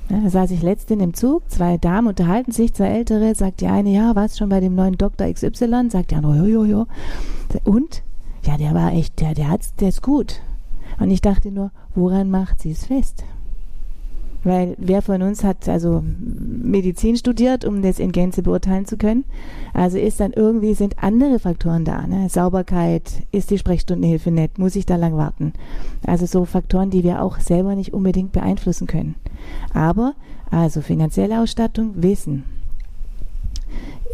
Ja, 0.09 0.19
da 0.19 0.29
saß 0.29 0.51
ich 0.51 0.61
letztens 0.61 1.01
im 1.01 1.13
Zug, 1.13 1.49
zwei 1.49 1.77
Damen 1.77 2.07
unterhalten 2.07 2.51
sich, 2.51 2.73
zwei 2.73 2.87
ältere, 2.87 3.33
sagt 3.35 3.61
die 3.61 3.67
eine, 3.67 3.91
ja, 3.91 4.15
warst 4.15 4.37
schon 4.37 4.49
bei 4.49 4.59
dem 4.59 4.75
neuen 4.75 4.97
Doktor 4.97 5.31
XY, 5.31 5.89
sagt 5.89 6.11
die 6.11 6.15
andere, 6.15 6.35
jo, 6.35 6.45
jo, 6.45 6.65
jo. 6.65 6.87
Und? 7.63 8.03
Ja, 8.43 8.57
der 8.57 8.73
war 8.73 8.93
echt, 8.93 9.21
der, 9.21 9.33
der 9.33 9.49
hat's, 9.49 9.75
der 9.75 9.89
ist 9.89 10.01
gut. 10.01 10.41
Und 10.99 11.11
ich 11.11 11.21
dachte 11.21 11.51
nur, 11.51 11.71
woran 11.95 12.29
macht 12.29 12.61
sie 12.61 12.71
es 12.71 12.85
fest? 12.85 13.23
Weil 14.43 14.75
wer 14.79 15.01
von 15.01 15.21
uns 15.21 15.43
hat 15.43 15.69
also 15.69 16.03
Medizin 16.19 17.15
studiert, 17.15 17.63
um 17.63 17.81
das 17.81 17.99
in 17.99 18.11
Gänze 18.11 18.41
beurteilen 18.41 18.85
zu 18.85 18.97
können? 18.97 19.23
Also 19.73 19.97
ist 19.97 20.19
dann 20.19 20.33
irgendwie, 20.33 20.73
sind 20.73 21.01
andere 21.03 21.37
Faktoren 21.39 21.85
da. 21.85 22.07
Ne? 22.07 22.27
Sauberkeit, 22.29 23.03
ist 23.31 23.51
die 23.51 23.59
Sprechstundenhilfe 23.59 24.31
nett, 24.31 24.57
muss 24.57 24.75
ich 24.75 24.85
da 24.85 24.95
lang 24.95 25.15
warten? 25.15 25.53
Also 26.05 26.25
so 26.25 26.45
Faktoren, 26.45 26.89
die 26.89 27.03
wir 27.03 27.21
auch 27.21 27.39
selber 27.39 27.75
nicht 27.75 27.93
unbedingt 27.93 28.31
beeinflussen 28.31 28.87
können. 28.87 29.15
Aber, 29.73 30.13
also 30.49 30.81
finanzielle 30.81 31.39
Ausstattung, 31.39 31.91
Wissen, 31.95 32.43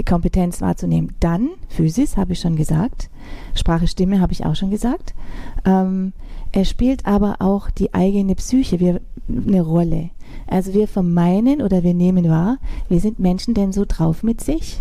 Kompetenz 0.06 0.62
wahrzunehmen. 0.62 1.13
Dann 1.20 1.50
Physis, 1.70 2.18
habe 2.18 2.34
ich 2.34 2.40
schon 2.40 2.56
gesagt. 2.56 3.10
Sprache, 3.56 3.88
Stimme 3.88 4.22
habe 4.22 4.34
ich 4.34 4.46
auch 4.46 4.56
schon 4.56 4.72
gesagt. 4.72 5.13
Ähm, 5.66 6.13
es 6.52 6.70
spielt 6.70 7.06
aber 7.06 7.38
auch 7.40 7.70
die 7.70 7.94
eigene 7.94 8.36
Psyche 8.36 9.02
eine 9.30 9.62
Rolle. 9.62 10.10
Also 10.48 10.74
wir 10.74 10.88
vermeinen 10.88 11.62
oder 11.62 11.84
wir 11.84 11.94
nehmen 11.94 12.30
wahr, 12.30 12.58
wie 12.90 13.00
sind 13.00 13.20
Menschen 13.20 13.54
denn 13.54 13.74
so 13.74 13.86
drauf 13.88 14.24
mit 14.24 14.42
sich? 14.42 14.80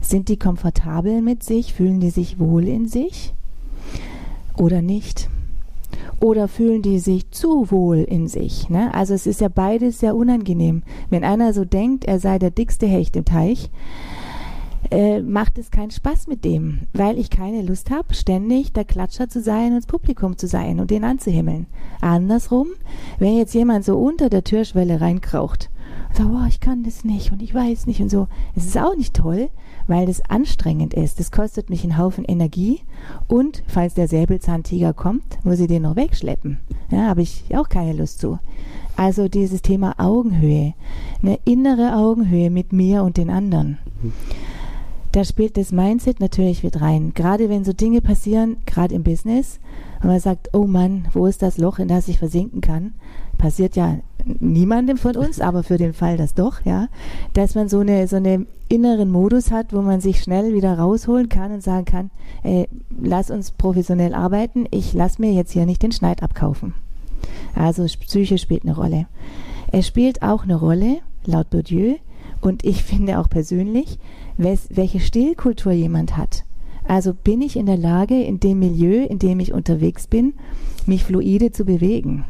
Sind 0.00 0.28
die 0.28 0.38
komfortabel 0.38 1.22
mit 1.22 1.42
sich? 1.42 1.72
Fühlen 1.74 2.00
die 2.00 2.10
sich 2.10 2.38
wohl 2.38 2.66
in 2.66 2.88
sich? 2.88 3.32
Oder 4.56 4.82
nicht? 4.82 5.30
Oder 6.20 6.48
fühlen 6.48 6.82
die 6.82 6.98
sich 6.98 7.30
zu 7.30 7.70
wohl 7.70 7.98
in 7.98 8.28
sich? 8.28 8.68
Ne? 8.68 8.92
Also 8.94 9.14
es 9.14 9.26
ist 9.26 9.40
ja 9.40 9.48
beides 9.48 10.00
sehr 10.00 10.14
unangenehm. 10.14 10.82
Wenn 11.10 11.24
einer 11.24 11.52
so 11.52 11.64
denkt, 11.64 12.04
er 12.04 12.18
sei 12.18 12.38
der 12.38 12.50
dickste 12.50 12.86
Hecht 12.86 13.16
im 13.16 13.24
Teich, 13.24 13.70
äh, 14.90 15.20
macht 15.20 15.58
es 15.58 15.70
keinen 15.70 15.90
Spaß 15.90 16.26
mit 16.26 16.44
dem, 16.44 16.80
weil 16.92 17.18
ich 17.18 17.30
keine 17.30 17.62
Lust 17.62 17.90
habe, 17.90 18.14
ständig 18.14 18.72
der 18.72 18.84
Klatscher 18.84 19.28
zu 19.28 19.40
sein 19.40 19.68
und 19.68 19.76
das 19.76 19.86
Publikum 19.86 20.36
zu 20.36 20.46
sein 20.46 20.80
und 20.80 20.90
den 20.90 21.04
anzuhimmeln. 21.04 21.66
Andersrum, 22.00 22.68
wenn 23.18 23.36
jetzt 23.36 23.54
jemand 23.54 23.84
so 23.84 23.98
unter 23.98 24.28
der 24.28 24.44
Türschwelle 24.44 25.00
reinkraucht 25.00 25.70
und 26.08 26.16
sagt, 26.16 26.30
oh, 26.30 26.46
ich 26.48 26.60
kann 26.60 26.82
das 26.82 27.04
nicht 27.04 27.32
und 27.32 27.42
ich 27.42 27.54
weiß 27.54 27.86
nicht 27.86 28.00
und 28.00 28.10
so, 28.10 28.28
es 28.54 28.66
ist 28.66 28.78
auch 28.78 28.96
nicht 28.96 29.14
toll, 29.14 29.50
weil 29.86 30.06
das 30.06 30.22
anstrengend 30.28 30.94
ist. 30.94 31.18
Das 31.18 31.32
kostet 31.32 31.70
mich 31.70 31.84
einen 31.84 31.98
Haufen 31.98 32.24
Energie 32.24 32.80
und 33.28 33.62
falls 33.66 33.94
der 33.94 34.08
Säbelzahntiger 34.08 34.92
kommt, 34.92 35.44
muss 35.44 35.60
ich 35.60 35.68
den 35.68 35.82
noch 35.82 35.96
wegschleppen. 35.96 36.58
Ja, 36.90 37.08
habe 37.08 37.22
ich 37.22 37.44
auch 37.54 37.68
keine 37.68 37.92
Lust 37.92 38.20
zu. 38.20 38.38
Also 38.94 39.28
dieses 39.28 39.62
Thema 39.62 39.94
Augenhöhe, 39.98 40.74
eine 41.22 41.38
innere 41.44 41.96
Augenhöhe 41.96 42.50
mit 42.50 42.72
mir 42.74 43.04
und 43.04 43.16
den 43.16 43.30
anderen. 43.30 43.78
Mhm 44.02 44.12
da 45.12 45.24
spielt 45.24 45.56
das 45.56 45.72
Mindset 45.72 46.20
natürlich 46.20 46.64
mit 46.64 46.80
rein. 46.80 47.12
Gerade 47.14 47.48
wenn 47.48 47.64
so 47.64 47.72
Dinge 47.72 48.00
passieren, 48.00 48.56
gerade 48.66 48.94
im 48.94 49.02
Business, 49.02 49.60
und 50.02 50.08
man 50.08 50.20
sagt, 50.20 50.48
oh 50.52 50.66
Mann, 50.66 51.06
wo 51.12 51.26
ist 51.26 51.42
das 51.42 51.58
Loch, 51.58 51.78
in 51.78 51.88
das 51.88 52.08
ich 52.08 52.18
versinken 52.18 52.60
kann? 52.60 52.94
Passiert 53.38 53.76
ja 53.76 53.98
niemandem 54.24 54.96
von 54.96 55.16
uns, 55.16 55.40
aber 55.40 55.62
für 55.62 55.78
den 55.78 55.92
Fall 55.92 56.16
das 56.16 56.34
doch, 56.34 56.64
ja, 56.64 56.88
dass 57.34 57.54
man 57.54 57.68
so 57.68 57.80
eine 57.80 58.08
so 58.08 58.16
einen 58.16 58.46
inneren 58.68 59.10
Modus 59.10 59.50
hat, 59.50 59.72
wo 59.72 59.82
man 59.82 60.00
sich 60.00 60.22
schnell 60.22 60.54
wieder 60.54 60.78
rausholen 60.78 61.28
kann 61.28 61.52
und 61.52 61.62
sagen 61.62 61.84
kann, 61.84 62.10
ey, 62.42 62.68
lass 63.00 63.30
uns 63.30 63.50
professionell 63.50 64.14
arbeiten, 64.14 64.66
ich 64.70 64.92
lass 64.92 65.18
mir 65.18 65.32
jetzt 65.32 65.52
hier 65.52 65.66
nicht 65.66 65.82
den 65.82 65.92
Schneid 65.92 66.22
abkaufen. 66.22 66.74
Also 67.54 67.84
Psyche 67.84 68.38
spielt 68.38 68.64
eine 68.64 68.74
Rolle. 68.74 69.06
Es 69.72 69.86
spielt 69.86 70.22
auch 70.22 70.44
eine 70.44 70.56
Rolle, 70.56 70.98
laut 71.24 71.50
Bourdieu, 71.50 71.96
und 72.40 72.64
ich 72.64 72.82
finde 72.84 73.18
auch 73.18 73.28
persönlich, 73.28 73.98
welche 74.42 75.00
Stillkultur 75.00 75.72
jemand 75.72 76.16
hat. 76.16 76.44
Also 76.86 77.14
bin 77.14 77.42
ich 77.42 77.56
in 77.56 77.66
der 77.66 77.76
Lage, 77.76 78.22
in 78.22 78.40
dem 78.40 78.58
Milieu, 78.58 79.04
in 79.04 79.18
dem 79.18 79.40
ich 79.40 79.52
unterwegs 79.52 80.06
bin, 80.06 80.34
mich 80.86 81.04
fluide 81.04 81.52
zu 81.52 81.64
bewegen. 81.64 82.24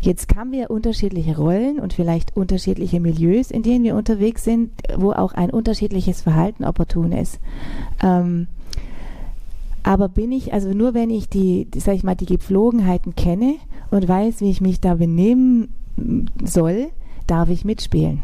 Jetzt 0.00 0.34
haben 0.36 0.52
wir 0.52 0.70
unterschiedliche 0.70 1.36
Rollen 1.36 1.80
und 1.80 1.94
vielleicht 1.94 2.36
unterschiedliche 2.36 3.00
Milieus, 3.00 3.50
in 3.50 3.62
denen 3.62 3.84
wir 3.84 3.96
unterwegs 3.96 4.44
sind, 4.44 4.70
wo 4.96 5.12
auch 5.12 5.32
ein 5.32 5.50
unterschiedliches 5.50 6.20
Verhalten 6.20 6.64
opportun 6.64 7.12
ist. 7.12 7.40
Ähm, 8.02 8.46
aber 9.82 10.08
bin 10.08 10.32
ich, 10.32 10.52
also 10.52 10.70
nur 10.72 10.92
wenn 10.92 11.10
ich 11.10 11.28
die, 11.28 11.68
sag 11.76 11.94
ich 11.94 12.04
mal, 12.04 12.14
die 12.14 12.26
Gepflogenheiten 12.26 13.14
kenne 13.14 13.54
und 13.90 14.06
weiß, 14.06 14.40
wie 14.40 14.50
ich 14.50 14.60
mich 14.60 14.80
da 14.80 14.94
benehmen 14.94 15.68
soll, 16.42 16.88
darf 17.26 17.48
ich 17.48 17.64
mitspielen. 17.64 18.20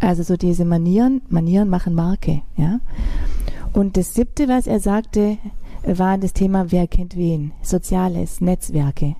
Also 0.00 0.22
so 0.22 0.36
diese 0.36 0.64
Manieren, 0.64 1.22
Manieren 1.28 1.68
machen 1.68 1.94
Marke, 1.94 2.42
ja. 2.56 2.80
Und 3.72 3.96
das 3.96 4.14
siebte, 4.14 4.48
was 4.48 4.66
er 4.66 4.80
sagte, 4.80 5.38
war 5.84 6.18
das 6.18 6.32
Thema 6.32 6.70
Wer 6.70 6.86
kennt 6.86 7.16
wen? 7.16 7.52
Soziales, 7.62 8.40
Netzwerke. 8.40 9.16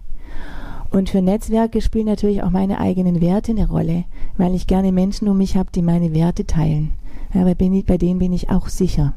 Und 0.91 1.11
für 1.11 1.21
Netzwerke 1.21 1.81
spielen 1.81 2.07
natürlich 2.07 2.43
auch 2.43 2.51
meine 2.51 2.81
eigenen 2.81 3.21
Werte 3.21 3.53
eine 3.53 3.69
Rolle, 3.69 4.05
weil 4.37 4.55
ich 4.55 4.67
gerne 4.67 4.91
Menschen 4.91 5.29
um 5.29 5.37
mich 5.37 5.57
habe, 5.57 5.71
die 5.75 5.83
meine 5.83 6.15
Werte 6.15 6.47
teilen. 6.47 6.93
Ja, 7.35 7.45
bei, 7.45 7.55
bei 7.55 7.99
denen 7.99 8.19
bin 8.19 8.33
ich 8.33 8.49
auch 8.49 8.69
sicher. 8.69 9.13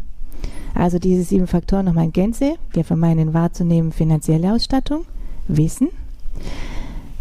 Also 0.74 1.00
diese 1.00 1.24
sieben 1.24 1.48
Faktoren 1.48 1.86
nochmal 1.86 2.06
in 2.06 2.14
Gänze. 2.14 2.56
Wir 2.72 2.84
vermeiden 2.84 3.34
wahrzunehmen 3.34 3.92
finanzielle 3.92 4.54
Ausstattung, 4.54 5.06
Wissen, 5.48 5.90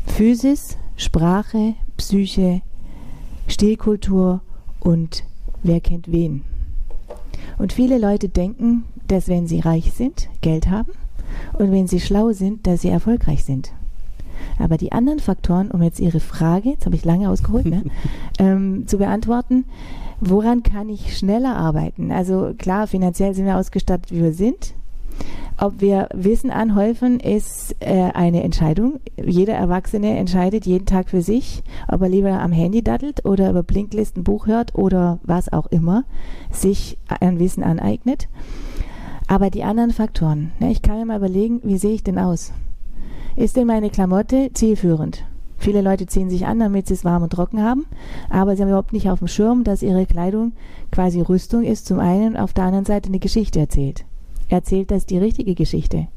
Physis, 0.06 0.76
Sprache, 0.96 1.74
Psyche, 1.96 2.62
Stilkultur 3.50 4.40
und 4.78 5.24
wer 5.62 5.80
kennt 5.80 6.10
wen. 6.10 6.42
Und 7.58 7.72
viele 7.72 7.98
Leute 7.98 8.28
denken, 8.28 8.84
dass 9.08 9.28
wenn 9.28 9.46
sie 9.46 9.60
reich 9.60 9.92
sind, 9.92 10.28
Geld 10.40 10.70
haben 10.70 10.92
und 11.58 11.72
wenn 11.72 11.86
sie 11.86 12.00
schlau 12.00 12.32
sind, 12.32 12.66
dass 12.66 12.82
sie 12.82 12.88
erfolgreich 12.88 13.44
sind. 13.44 13.72
Aber 14.58 14.76
die 14.76 14.92
anderen 14.92 15.18
Faktoren, 15.18 15.70
um 15.70 15.82
jetzt 15.82 16.00
Ihre 16.00 16.20
Frage, 16.20 16.70
jetzt 16.70 16.86
habe 16.86 16.94
ich 16.94 17.04
lange 17.04 17.28
ausgeholt, 17.28 17.66
ne, 17.66 17.82
ähm, 18.38 18.86
zu 18.86 18.98
beantworten, 18.98 19.64
woran 20.20 20.62
kann 20.62 20.88
ich 20.88 21.16
schneller 21.16 21.56
arbeiten? 21.56 22.12
Also 22.12 22.54
klar, 22.56 22.86
finanziell 22.86 23.34
sind 23.34 23.46
wir 23.46 23.58
ausgestattet, 23.58 24.12
wie 24.12 24.22
wir 24.22 24.32
sind. 24.32 24.74
Ob 25.62 25.82
wir 25.82 26.08
Wissen 26.14 26.50
anhäufen, 26.50 27.20
ist 27.20 27.76
äh, 27.80 28.12
eine 28.14 28.42
Entscheidung. 28.42 28.98
Jeder 29.22 29.52
Erwachsene 29.52 30.16
entscheidet 30.16 30.64
jeden 30.64 30.86
Tag 30.86 31.10
für 31.10 31.20
sich, 31.20 31.62
ob 31.86 32.00
er 32.00 32.08
lieber 32.08 32.30
am 32.40 32.50
Handy 32.50 32.82
dattelt 32.82 33.26
oder 33.26 33.50
über 33.50 33.62
Blinklisten 33.62 34.24
Buch 34.24 34.46
hört 34.46 34.74
oder 34.74 35.18
was 35.22 35.52
auch 35.52 35.66
immer, 35.66 36.04
sich 36.50 36.96
ein 37.20 37.38
Wissen 37.38 37.62
aneignet. 37.62 38.30
Aber 39.26 39.50
die 39.50 39.62
anderen 39.62 39.90
Faktoren, 39.90 40.52
ne, 40.60 40.72
ich 40.72 40.80
kann 40.80 40.96
mir 40.96 41.04
mal 41.04 41.18
überlegen, 41.18 41.60
wie 41.62 41.76
sehe 41.76 41.92
ich 41.92 42.02
denn 42.02 42.18
aus? 42.18 42.54
Ist 43.36 43.56
denn 43.56 43.66
meine 43.66 43.90
Klamotte 43.90 44.48
zielführend? 44.54 45.26
Viele 45.58 45.82
Leute 45.82 46.06
ziehen 46.06 46.30
sich 46.30 46.46
an, 46.46 46.58
damit 46.58 46.86
sie 46.86 46.94
es 46.94 47.04
warm 47.04 47.22
und 47.22 47.34
trocken 47.34 47.62
haben, 47.62 47.84
aber 48.30 48.56
sie 48.56 48.62
haben 48.62 48.70
überhaupt 48.70 48.94
nicht 48.94 49.10
auf 49.10 49.18
dem 49.18 49.28
Schirm, 49.28 49.62
dass 49.62 49.82
ihre 49.82 50.06
Kleidung 50.06 50.52
quasi 50.90 51.20
Rüstung 51.20 51.64
ist, 51.64 51.84
zum 51.84 51.98
einen 51.98 52.28
und 52.28 52.36
auf 52.38 52.54
der 52.54 52.64
anderen 52.64 52.86
Seite 52.86 53.10
eine 53.10 53.18
Geschichte 53.18 53.60
erzählt. 53.60 54.06
Erzählt 54.50 54.90
das 54.90 55.06
die 55.06 55.18
richtige 55.18 55.54
Geschichte? 55.54 56.08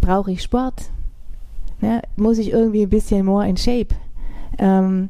Brauche 0.00 0.30
ich 0.30 0.42
Sport? 0.42 0.90
Ne? 1.80 2.02
Muss 2.16 2.38
ich 2.38 2.50
irgendwie 2.50 2.82
ein 2.82 2.90
bisschen 2.90 3.24
more 3.24 3.48
in 3.48 3.56
shape? 3.56 3.94
Ähm, 4.58 5.08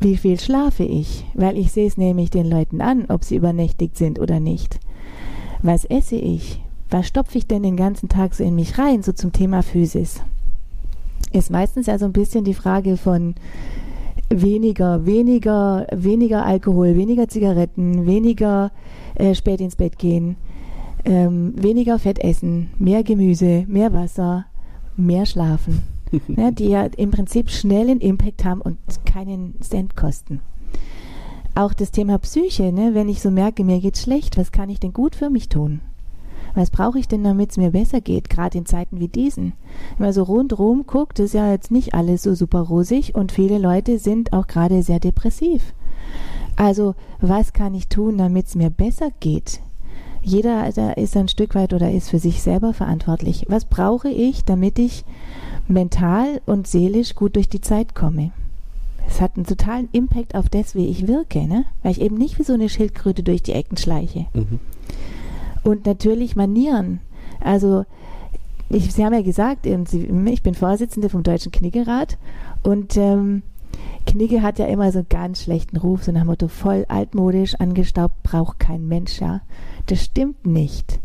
wie 0.00 0.16
viel 0.16 0.38
schlafe 0.38 0.84
ich? 0.84 1.24
Weil 1.34 1.58
ich 1.58 1.72
sehe 1.72 1.88
es 1.88 1.96
nämlich 1.96 2.30
den 2.30 2.48
Leuten 2.48 2.80
an, 2.80 3.06
ob 3.08 3.24
sie 3.24 3.36
übernächtigt 3.36 3.96
sind 3.96 4.20
oder 4.20 4.38
nicht. 4.38 4.78
Was 5.62 5.84
esse 5.84 6.16
ich? 6.16 6.62
Was 6.90 7.08
stopfe 7.08 7.38
ich 7.38 7.48
denn 7.48 7.64
den 7.64 7.76
ganzen 7.76 8.08
Tag 8.08 8.34
so 8.34 8.44
in 8.44 8.54
mich 8.54 8.78
rein, 8.78 9.02
so 9.02 9.12
zum 9.12 9.32
Thema 9.32 9.62
Physis? 9.62 10.22
Ist 11.32 11.50
meistens 11.50 11.86
ja 11.86 11.98
so 11.98 12.04
ein 12.04 12.12
bisschen 12.12 12.44
die 12.44 12.54
Frage 12.54 12.96
von 12.96 13.34
weniger, 14.28 15.04
weniger, 15.06 15.88
weniger 15.92 16.46
Alkohol, 16.46 16.94
weniger 16.94 17.26
Zigaretten, 17.28 18.06
weniger 18.06 18.70
äh, 19.16 19.34
spät 19.34 19.60
ins 19.60 19.74
Bett 19.74 19.98
gehen, 19.98 20.36
ähm, 21.06 21.54
weniger 21.56 21.98
Fett 21.98 22.18
essen, 22.18 22.70
mehr 22.78 23.02
Gemüse, 23.02 23.64
mehr 23.68 23.92
Wasser, 23.92 24.46
mehr 24.96 25.24
schlafen, 25.24 25.82
ne, 26.28 26.52
die 26.52 26.68
ja 26.68 26.84
im 26.84 27.10
Prinzip 27.10 27.50
schnellen 27.50 28.00
Impact 28.00 28.44
haben 28.44 28.60
und 28.60 28.78
keinen 29.06 29.54
Cent 29.60 29.96
kosten. 29.96 30.40
Auch 31.54 31.72
das 31.72 31.90
Thema 31.90 32.18
Psyche, 32.18 32.72
ne, 32.72 32.94
wenn 32.94 33.08
ich 33.08 33.22
so 33.22 33.30
merke, 33.30 33.64
mir 33.64 33.80
geht 33.80 33.96
schlecht, 33.96 34.36
was 34.36 34.52
kann 34.52 34.68
ich 34.68 34.80
denn 34.80 34.92
gut 34.92 35.14
für 35.14 35.30
mich 35.30 35.48
tun? 35.48 35.80
Was 36.54 36.70
brauche 36.70 36.98
ich 36.98 37.06
denn, 37.06 37.22
damit 37.22 37.50
es 37.50 37.56
mir 37.56 37.70
besser 37.70 38.00
geht, 38.00 38.30
gerade 38.30 38.58
in 38.58 38.66
Zeiten 38.66 38.98
wie 38.98 39.08
diesen? 39.08 39.52
Wenn 39.96 40.06
man 40.06 40.12
so 40.12 40.22
rundherum 40.22 40.86
guckt, 40.86 41.18
ist 41.18 41.34
ja 41.34 41.50
jetzt 41.50 41.70
nicht 41.70 41.94
alles 41.94 42.22
so 42.22 42.34
super 42.34 42.60
rosig 42.60 43.14
und 43.14 43.30
viele 43.30 43.58
Leute 43.58 43.98
sind 43.98 44.32
auch 44.32 44.46
gerade 44.46 44.82
sehr 44.82 44.98
depressiv. 44.98 45.74
Also, 46.56 46.94
was 47.20 47.52
kann 47.52 47.74
ich 47.74 47.88
tun, 47.88 48.16
damit 48.16 48.46
es 48.46 48.54
mir 48.54 48.70
besser 48.70 49.10
geht? 49.20 49.60
Jeder 50.26 50.64
also, 50.64 50.90
ist 50.96 51.16
ein 51.16 51.28
Stück 51.28 51.54
weit 51.54 51.72
oder 51.72 51.92
ist 51.92 52.10
für 52.10 52.18
sich 52.18 52.42
selber 52.42 52.74
verantwortlich. 52.74 53.46
Was 53.48 53.64
brauche 53.64 54.08
ich, 54.08 54.44
damit 54.44 54.76
ich 54.76 55.04
mental 55.68 56.40
und 56.46 56.66
seelisch 56.66 57.14
gut 57.14 57.36
durch 57.36 57.48
die 57.48 57.60
Zeit 57.60 57.94
komme? 57.94 58.32
Es 59.08 59.20
hat 59.20 59.36
einen 59.36 59.46
totalen 59.46 59.88
Impact 59.92 60.34
auf 60.34 60.48
das, 60.48 60.74
wie 60.74 60.88
ich 60.88 61.06
wirke, 61.06 61.46
ne? 61.46 61.64
weil 61.84 61.92
ich 61.92 62.00
eben 62.00 62.16
nicht 62.16 62.40
wie 62.40 62.42
so 62.42 62.54
eine 62.54 62.68
Schildkröte 62.68 63.22
durch 63.22 63.44
die 63.44 63.52
Ecken 63.52 63.76
schleiche. 63.76 64.26
Mhm. 64.34 64.58
Und 65.62 65.86
natürlich 65.86 66.34
Manieren. 66.34 66.98
Also, 67.38 67.84
ich, 68.68 68.92
Sie 68.92 69.04
haben 69.04 69.14
ja 69.14 69.22
gesagt, 69.22 69.64
ich 69.64 70.42
bin 70.42 70.54
Vorsitzende 70.54 71.08
vom 71.08 71.22
Deutschen 71.22 71.52
Kniggerat 71.52 72.18
und 72.64 72.96
ähm, 72.96 73.42
Knigge 74.06 74.42
hat 74.42 74.58
ja 74.58 74.66
immer 74.66 74.92
so 74.92 74.98
einen 74.98 75.08
ganz 75.08 75.42
schlechten 75.42 75.76
Ruf, 75.76 76.04
so 76.04 76.12
nach 76.12 76.22
dem 76.22 76.28
Motto 76.28 76.48
voll 76.48 76.86
altmodisch, 76.88 77.54
angestaubt, 77.56 78.22
braucht 78.22 78.58
kein 78.58 78.86
Mensch, 78.86 79.20
ja. 79.20 79.40
Das 79.86 80.02
stimmt 80.02 80.46
nicht. 80.46 81.00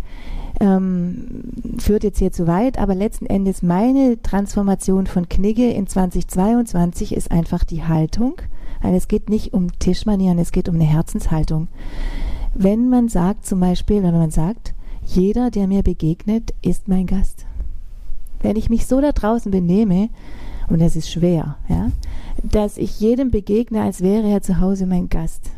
Ähm, 0.59 1.43
führt 1.79 2.03
jetzt 2.03 2.19
hier 2.19 2.31
zu 2.31 2.45
weit, 2.45 2.77
aber 2.77 2.93
letzten 2.93 3.25
Endes 3.25 3.63
meine 3.63 4.21
Transformation 4.21 5.07
von 5.07 5.27
Knigge 5.27 5.71
in 5.71 5.87
2022 5.87 7.15
ist 7.15 7.31
einfach 7.31 7.63
die 7.63 7.83
Haltung, 7.83 8.35
weil 8.81 8.93
es 8.93 9.07
geht 9.07 9.29
nicht 9.29 9.53
um 9.53 9.77
Tischmanieren, 9.79 10.37
es 10.37 10.51
geht 10.51 10.69
um 10.69 10.75
eine 10.75 10.83
Herzenshaltung. 10.83 11.67
Wenn 12.53 12.89
man 12.89 13.09
sagt 13.09 13.45
zum 13.45 13.59
Beispiel, 13.59 14.03
wenn 14.03 14.13
man 14.13 14.29
sagt, 14.29 14.73
jeder, 15.03 15.49
der 15.49 15.67
mir 15.67 15.83
begegnet, 15.83 16.53
ist 16.61 16.87
mein 16.87 17.07
Gast. 17.07 17.45
Wenn 18.41 18.55
ich 18.55 18.69
mich 18.69 18.85
so 18.85 19.01
da 19.01 19.11
draußen 19.11 19.51
benehme, 19.51 20.09
und 20.69 20.79
das 20.79 20.95
ist 20.95 21.11
schwer, 21.11 21.57
ja, 21.69 21.91
dass 22.43 22.77
ich 22.77 22.99
jedem 22.99 23.31
begegne, 23.31 23.81
als 23.81 24.01
wäre 24.01 24.27
er 24.27 24.41
zu 24.41 24.59
Hause 24.59 24.85
mein 24.85 25.09
Gast, 25.09 25.51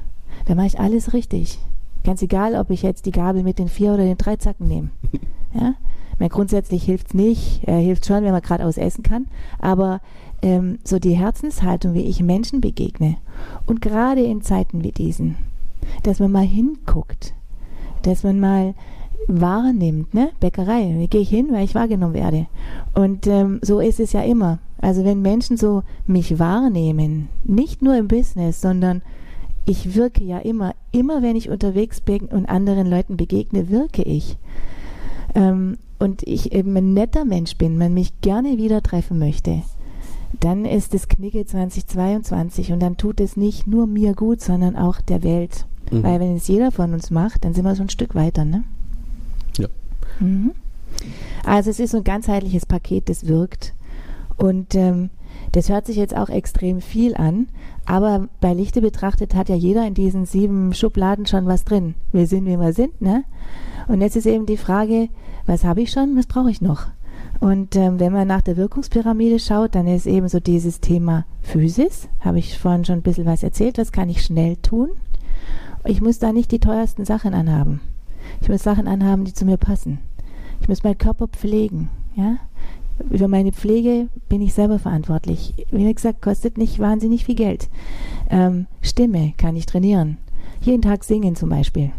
dann 0.45 0.57
mache 0.57 0.67
ich 0.67 0.79
alles 0.79 1.13
richtig. 1.13 1.59
Ganz 2.03 2.21
egal, 2.21 2.55
ob 2.55 2.69
ich 2.69 2.81
jetzt 2.81 3.05
die 3.05 3.11
Gabel 3.11 3.43
mit 3.43 3.59
den 3.59 3.69
vier 3.69 3.93
oder 3.93 4.03
den 4.03 4.17
drei 4.17 4.35
Zacken 4.35 4.67
nehme. 4.67 4.89
Ja? 5.55 5.75
Meine, 6.17 6.29
grundsätzlich 6.29 6.83
hilft 6.83 7.09
es 7.09 7.13
nicht, 7.13 7.67
äh, 7.67 7.79
hilft 7.79 8.07
schon, 8.07 8.23
wenn 8.23 8.31
man 8.31 8.41
geradeaus 8.41 8.77
essen 8.77 9.03
kann, 9.03 9.27
aber 9.59 10.01
ähm, 10.41 10.79
so 10.83 10.97
die 10.97 11.15
Herzenshaltung, 11.15 11.93
wie 11.93 12.05
ich 12.05 12.23
Menschen 12.23 12.59
begegne 12.59 13.17
und 13.67 13.79
gerade 13.79 14.23
in 14.23 14.41
Zeiten 14.41 14.83
wie 14.83 14.91
diesen, 14.91 15.37
dass 16.01 16.19
man 16.19 16.31
mal 16.31 16.45
hinguckt, 16.45 17.35
dass 18.01 18.23
man 18.23 18.39
mal 18.39 18.73
wahrnimmt, 19.27 20.13
ne? 20.13 20.31
Bäckerei, 20.39 20.95
da 20.99 21.05
gehe 21.05 21.21
ich 21.21 21.29
hin, 21.29 21.49
weil 21.51 21.65
ich 21.65 21.75
wahrgenommen 21.75 22.13
werde. 22.13 22.47
Und 22.93 23.27
ähm, 23.27 23.59
so 23.61 23.79
ist 23.79 23.99
es 23.99 24.11
ja 24.13 24.21
immer. 24.21 24.59
Also 24.83 25.05
wenn 25.05 25.21
Menschen 25.21 25.55
so 25.55 25.83
mich 26.05 26.39
wahrnehmen, 26.39 27.29
nicht 27.45 27.81
nur 27.81 27.95
im 27.95 28.09
Business, 28.09 28.59
sondern 28.59 29.01
ich 29.63 29.95
wirke 29.95 30.21
ja 30.21 30.39
immer, 30.39 30.75
immer 30.91 31.21
wenn 31.21 31.37
ich 31.37 31.49
unterwegs 31.49 32.01
bin 32.01 32.25
und 32.25 32.47
anderen 32.47 32.89
Leuten 32.89 33.15
begegne, 33.15 33.69
wirke 33.69 34.03
ich. 34.03 34.35
Ähm, 35.35 35.77
und 35.99 36.23
ich 36.23 36.51
eben 36.51 36.75
ein 36.75 36.93
netter 36.93 37.23
Mensch 37.23 37.55
bin, 37.55 37.77
man 37.77 37.93
mich 37.93 38.19
gerne 38.19 38.57
wieder 38.57 38.83
treffen 38.83 39.19
möchte, 39.19 39.61
dann 40.41 40.65
ist 40.65 40.93
es 40.93 41.07
Knigge 41.07 41.45
2022 41.45 42.73
und 42.73 42.81
dann 42.81 42.97
tut 42.97 43.21
es 43.21 43.37
nicht 43.37 43.65
nur 43.65 43.87
mir 43.87 44.13
gut, 44.13 44.41
sondern 44.41 44.75
auch 44.75 44.99
der 44.99 45.23
Welt. 45.23 45.65
Mhm. 45.91 46.03
Weil 46.03 46.19
wenn 46.19 46.35
es 46.35 46.49
jeder 46.49 46.73
von 46.73 46.93
uns 46.93 47.09
macht, 47.09 47.45
dann 47.45 47.53
sind 47.53 47.63
wir 47.63 47.75
so 47.75 47.83
ein 47.83 47.89
Stück 47.89 48.15
weiter, 48.15 48.43
ne? 48.43 48.65
Ja. 49.57 49.69
Mhm. 50.19 50.51
Also 51.45 51.69
es 51.69 51.79
ist 51.79 51.91
so 51.91 51.99
ein 51.99 52.03
ganzheitliches 52.03 52.65
Paket, 52.65 53.07
das 53.07 53.27
wirkt. 53.27 53.73
Und 54.37 54.75
ähm, 54.75 55.09
das 55.51 55.69
hört 55.69 55.85
sich 55.85 55.97
jetzt 55.97 56.15
auch 56.15 56.29
extrem 56.29 56.81
viel 56.81 57.15
an, 57.15 57.47
aber 57.85 58.27
bei 58.41 58.53
Lichte 58.53 58.81
betrachtet 58.81 59.35
hat 59.35 59.49
ja 59.49 59.55
jeder 59.55 59.85
in 59.85 59.93
diesen 59.93 60.25
sieben 60.25 60.73
Schubladen 60.73 61.25
schon 61.25 61.45
was 61.45 61.63
drin. 61.63 61.95
Wir 62.11 62.27
sind, 62.27 62.45
wie 62.45 62.57
wir 62.57 62.73
sind, 62.73 63.01
ne? 63.01 63.23
Und 63.87 64.01
jetzt 64.01 64.15
ist 64.15 64.25
eben 64.25 64.45
die 64.45 64.57
Frage, 64.57 65.09
was 65.45 65.65
habe 65.65 65.81
ich 65.81 65.91
schon, 65.91 66.15
was 66.15 66.25
brauche 66.25 66.49
ich 66.49 66.61
noch? 66.61 66.87
Und 67.39 67.75
ähm, 67.75 67.99
wenn 67.99 68.13
man 68.13 68.27
nach 68.27 68.41
der 68.41 68.57
Wirkungspyramide 68.57 69.37
schaut, 69.39 69.75
dann 69.75 69.87
ist 69.87 70.05
eben 70.05 70.29
so 70.29 70.39
dieses 70.39 70.79
Thema 70.79 71.25
Physis, 71.41 72.07
habe 72.21 72.39
ich 72.39 72.57
vorhin 72.57 72.85
schon 72.85 72.99
ein 72.99 73.01
bisschen 73.01 73.25
was 73.25 73.43
erzählt, 73.43 73.77
was 73.77 73.91
kann 73.91 74.09
ich 74.09 74.23
schnell 74.23 74.55
tun? 74.57 74.89
Ich 75.85 76.01
muss 76.01 76.19
da 76.19 76.31
nicht 76.31 76.51
die 76.51 76.59
teuersten 76.59 77.03
Sachen 77.03 77.33
anhaben. 77.33 77.81
Ich 78.41 78.47
muss 78.47 78.63
Sachen 78.63 78.87
anhaben, 78.87 79.25
die 79.25 79.33
zu 79.33 79.43
mir 79.43 79.57
passen. 79.57 79.99
Ich 80.61 80.69
muss 80.69 80.83
meinen 80.83 80.97
Körper 80.97 81.27
pflegen, 81.27 81.89
ja? 82.15 82.37
Über 83.09 83.27
meine 83.27 83.51
Pflege 83.51 84.07
bin 84.29 84.41
ich 84.41 84.53
selber 84.53 84.79
verantwortlich. 84.79 85.53
Wie 85.71 85.93
gesagt, 85.93 86.21
kostet 86.21 86.57
nicht 86.57 86.79
wahnsinnig 86.79 87.25
viel 87.25 87.35
Geld. 87.35 87.69
Ähm, 88.29 88.67
Stimme 88.81 89.33
kann 89.37 89.55
ich 89.55 89.65
trainieren. 89.65 90.17
Jeden 90.61 90.81
Tag 90.81 91.03
singen 91.03 91.35
zum 91.35 91.49
Beispiel. 91.49 91.91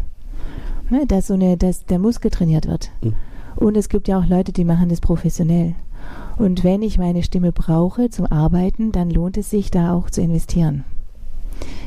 Ne, 0.90 1.06
dass, 1.06 1.28
so 1.28 1.34
eine, 1.34 1.56
dass 1.56 1.84
der 1.86 1.98
Muskel 1.98 2.30
trainiert 2.30 2.66
wird. 2.66 2.90
Mhm. 3.02 3.14
Und 3.56 3.76
es 3.76 3.88
gibt 3.88 4.08
ja 4.08 4.18
auch 4.18 4.26
Leute, 4.26 4.52
die 4.52 4.64
machen 4.64 4.88
das 4.88 5.00
professionell. 5.00 5.74
Und 6.36 6.64
wenn 6.64 6.82
ich 6.82 6.98
meine 6.98 7.22
Stimme 7.22 7.52
brauche 7.52 8.10
zum 8.10 8.26
Arbeiten, 8.26 8.92
dann 8.92 9.10
lohnt 9.10 9.36
es 9.36 9.50
sich, 9.50 9.70
da 9.70 9.94
auch 9.94 10.10
zu 10.10 10.20
investieren. 10.20 10.84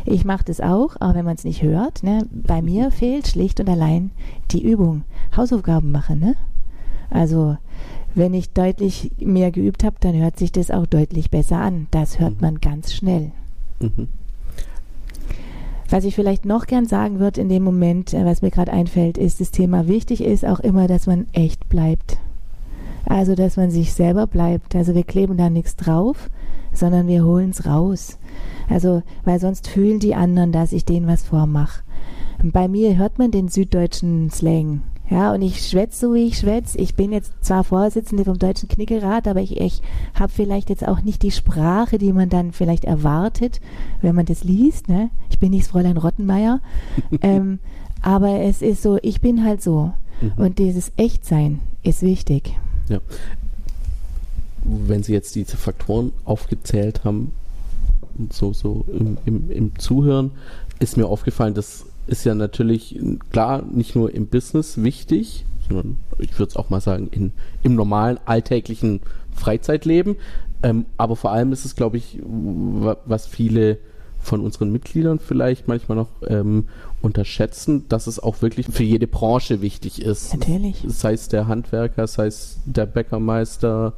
Ich 0.06 0.23
mache 0.23 0.45
das 0.45 0.62
auch, 0.62 0.95
auch 1.01 1.13
wenn 1.13 1.25
man 1.25 1.36
es 1.36 1.43
nicht 1.43 1.62
hört. 1.62 2.01
Ne? 2.01 2.25
Bei 2.32 2.62
mir 2.62 2.91
fehlt 2.91 3.27
schlicht 3.27 3.60
und 3.60 3.69
allein 3.69 4.12
die 4.51 4.63
Übung. 4.63 5.03
Hausaufgaben 5.36 5.91
machen. 5.91 6.19
Ne? 6.19 6.36
Also 7.10 7.58
wenn 8.17 8.34
ich 8.34 8.51
deutlich 8.51 9.12
mehr 9.19 9.51
geübt 9.51 9.84
habe, 9.84 9.97
dann 9.99 10.15
hört 10.15 10.38
sich 10.38 10.51
das 10.51 10.71
auch 10.71 10.86
deutlich 10.86 11.30
besser 11.30 11.58
an. 11.58 11.88
Das 11.91 12.19
hört 12.19 12.36
mhm. 12.36 12.41
man 12.41 12.62
ganz 12.62 12.93
schnell. 12.93 13.32
Mhm. 13.80 14.08
Was 15.89 16.03
ich 16.03 16.15
vielleicht 16.15 16.45
noch 16.45 16.65
gern 16.65 16.86
sagen 16.86 17.19
würde 17.19 17.39
in 17.39 17.49
dem 17.49 17.63
Moment, 17.63 18.13
äh, 18.13 18.25
was 18.25 18.41
mir 18.41 18.51
gerade 18.51 18.73
einfällt, 18.73 19.17
ist 19.17 19.39
das 19.39 19.51
Thema 19.51 19.88
wichtig 19.88 20.21
ist 20.21 20.45
auch 20.45 20.60
immer, 20.60 20.88
dass 20.88 21.08
man 21.08 21.27
echt 21.32 21.69
bleibt. 21.69 22.17
Also, 23.06 23.36
dass 23.36 23.56
man 23.56 23.71
sich 23.71 23.93
selber 23.93 24.27
bleibt. 24.27 24.75
Also, 24.75 24.93
wir 24.93 25.03
kleben 25.03 25.38
da 25.38 25.49
nichts 25.49 25.77
drauf, 25.77 26.30
sondern 26.73 27.08
wir 27.08 27.23
holen 27.23 27.51
es 27.51 27.65
raus. 27.65 28.17
Also, 28.69 29.01
weil 29.23 29.39
sonst 29.39 29.69
fühlen 29.69 29.99
die 29.99 30.13
anderen, 30.13 30.51
dass 30.51 30.73
ich 30.73 30.84
denen 30.84 31.08
was 31.08 31.23
vormache. 31.23 31.84
Bei 32.43 32.67
mir 32.67 32.97
hört 32.97 33.17
man 33.17 33.32
den 33.32 33.47
süddeutschen 33.47 34.30
Slang. 34.30 34.82
Ja, 35.10 35.34
und 35.34 35.41
ich 35.41 35.65
schwätze 35.65 36.08
so, 36.08 36.13
wie 36.13 36.28
ich 36.28 36.39
schwätze. 36.39 36.78
Ich 36.78 36.96
bin 36.96 37.13
jetzt 37.13 37.32
zwar 37.41 37.63
Vorsitzende 37.63 38.26
vom 38.26 38.39
Deutschen 38.39 38.67
Knickerat, 38.67 39.28
aber 39.28 39.39
ich, 39.39 39.60
ich 39.60 39.82
habe 40.13 40.32
vielleicht 40.32 40.70
jetzt 40.70 40.86
auch 40.86 41.02
nicht 41.02 41.24
die 41.24 41.32
Sprache, 41.32 41.98
die 41.98 42.12
man 42.12 42.30
dann 42.30 42.52
vielleicht 42.52 42.84
erwartet, 42.84 43.62
wenn 44.02 44.15
man 44.15 44.26
das 44.26 44.43
liest. 44.43 44.89
Ne? 44.89 45.10
Ich 45.30 45.39
bin 45.39 45.52
nicht 45.52 45.67
Fräulein 45.67 45.98
Rottenmeier. 45.98 46.60
ähm, 47.22 47.60
aber 48.02 48.41
es 48.41 48.62
ist 48.62 48.84
so, 48.84 49.00
ich 49.02 49.22
bin 49.22 49.43
halt 49.46 49.63
so. 49.63 49.93
Mhm. 50.22 50.32
Und 50.36 50.60
dieses 50.60 50.91
Echtsein 50.98 51.62
ist 51.84 52.02
wichtig. 52.02 52.58
Ja. 52.89 53.00
Wenn 54.63 55.04
Sie 55.04 55.13
jetzt 55.13 55.36
diese 55.36 55.56
Faktoren 55.56 56.12
aufgezählt 56.26 57.06
haben, 57.06 57.32
so, 58.32 58.52
so 58.52 58.84
im, 58.91 59.17
im, 59.26 59.52
im 59.52 59.80
Zuhören, 59.80 60.32
ist 60.80 60.98
mir 60.98 61.08
aufgefallen, 61.08 61.54
dass 61.54 61.86
ist 62.08 62.26
ja 62.26 62.36
natürlich 62.36 63.00
klar 63.32 63.62
nicht 63.62 63.96
nur 63.96 64.13
im 64.13 64.28
Business 64.28 64.82
wichtig, 64.82 65.46
sondern 65.67 65.98
ich 66.20 66.38
würde 66.39 66.50
es 66.50 66.56
auch 66.56 66.70
mal 66.70 66.82
sagen 66.82 67.10
in, 67.12 67.32
im 67.63 67.76
normalen 67.76 68.20
alltäglichen 68.26 69.02
Freizeitleben. 69.36 70.15
Ähm, 70.63 70.86
aber 70.98 71.15
vor 71.15 71.32
allem 71.32 71.52
ist 71.52 71.65
es, 71.65 71.76
glaube 71.76 71.98
ich, 71.98 72.20
was 72.24 73.28
viele 73.28 73.78
von 74.20 74.41
unseren 74.41 74.72
Mitgliedern 74.72 75.20
vielleicht 75.20 75.67
manchmal 75.67 75.96
noch 75.96 76.10
ähm, 76.28 76.65
unterschätzen, 77.02 77.88
dass 77.88 78.08
es 78.08 78.20
auch 78.20 78.41
wirklich 78.41 78.67
für 78.67 78.84
jede 78.84 79.08
Branche 79.08 79.62
wichtig 79.62 80.02
ist. 80.02 80.34
Natürlich. 80.34 80.84
Sei 80.88 81.13
es 81.13 81.30
der 81.30 81.48
Handwerker, 81.48 82.08
sei 82.08 82.28
es 82.28 82.60
der 82.65 82.86
Bäckermeister, 82.86 83.93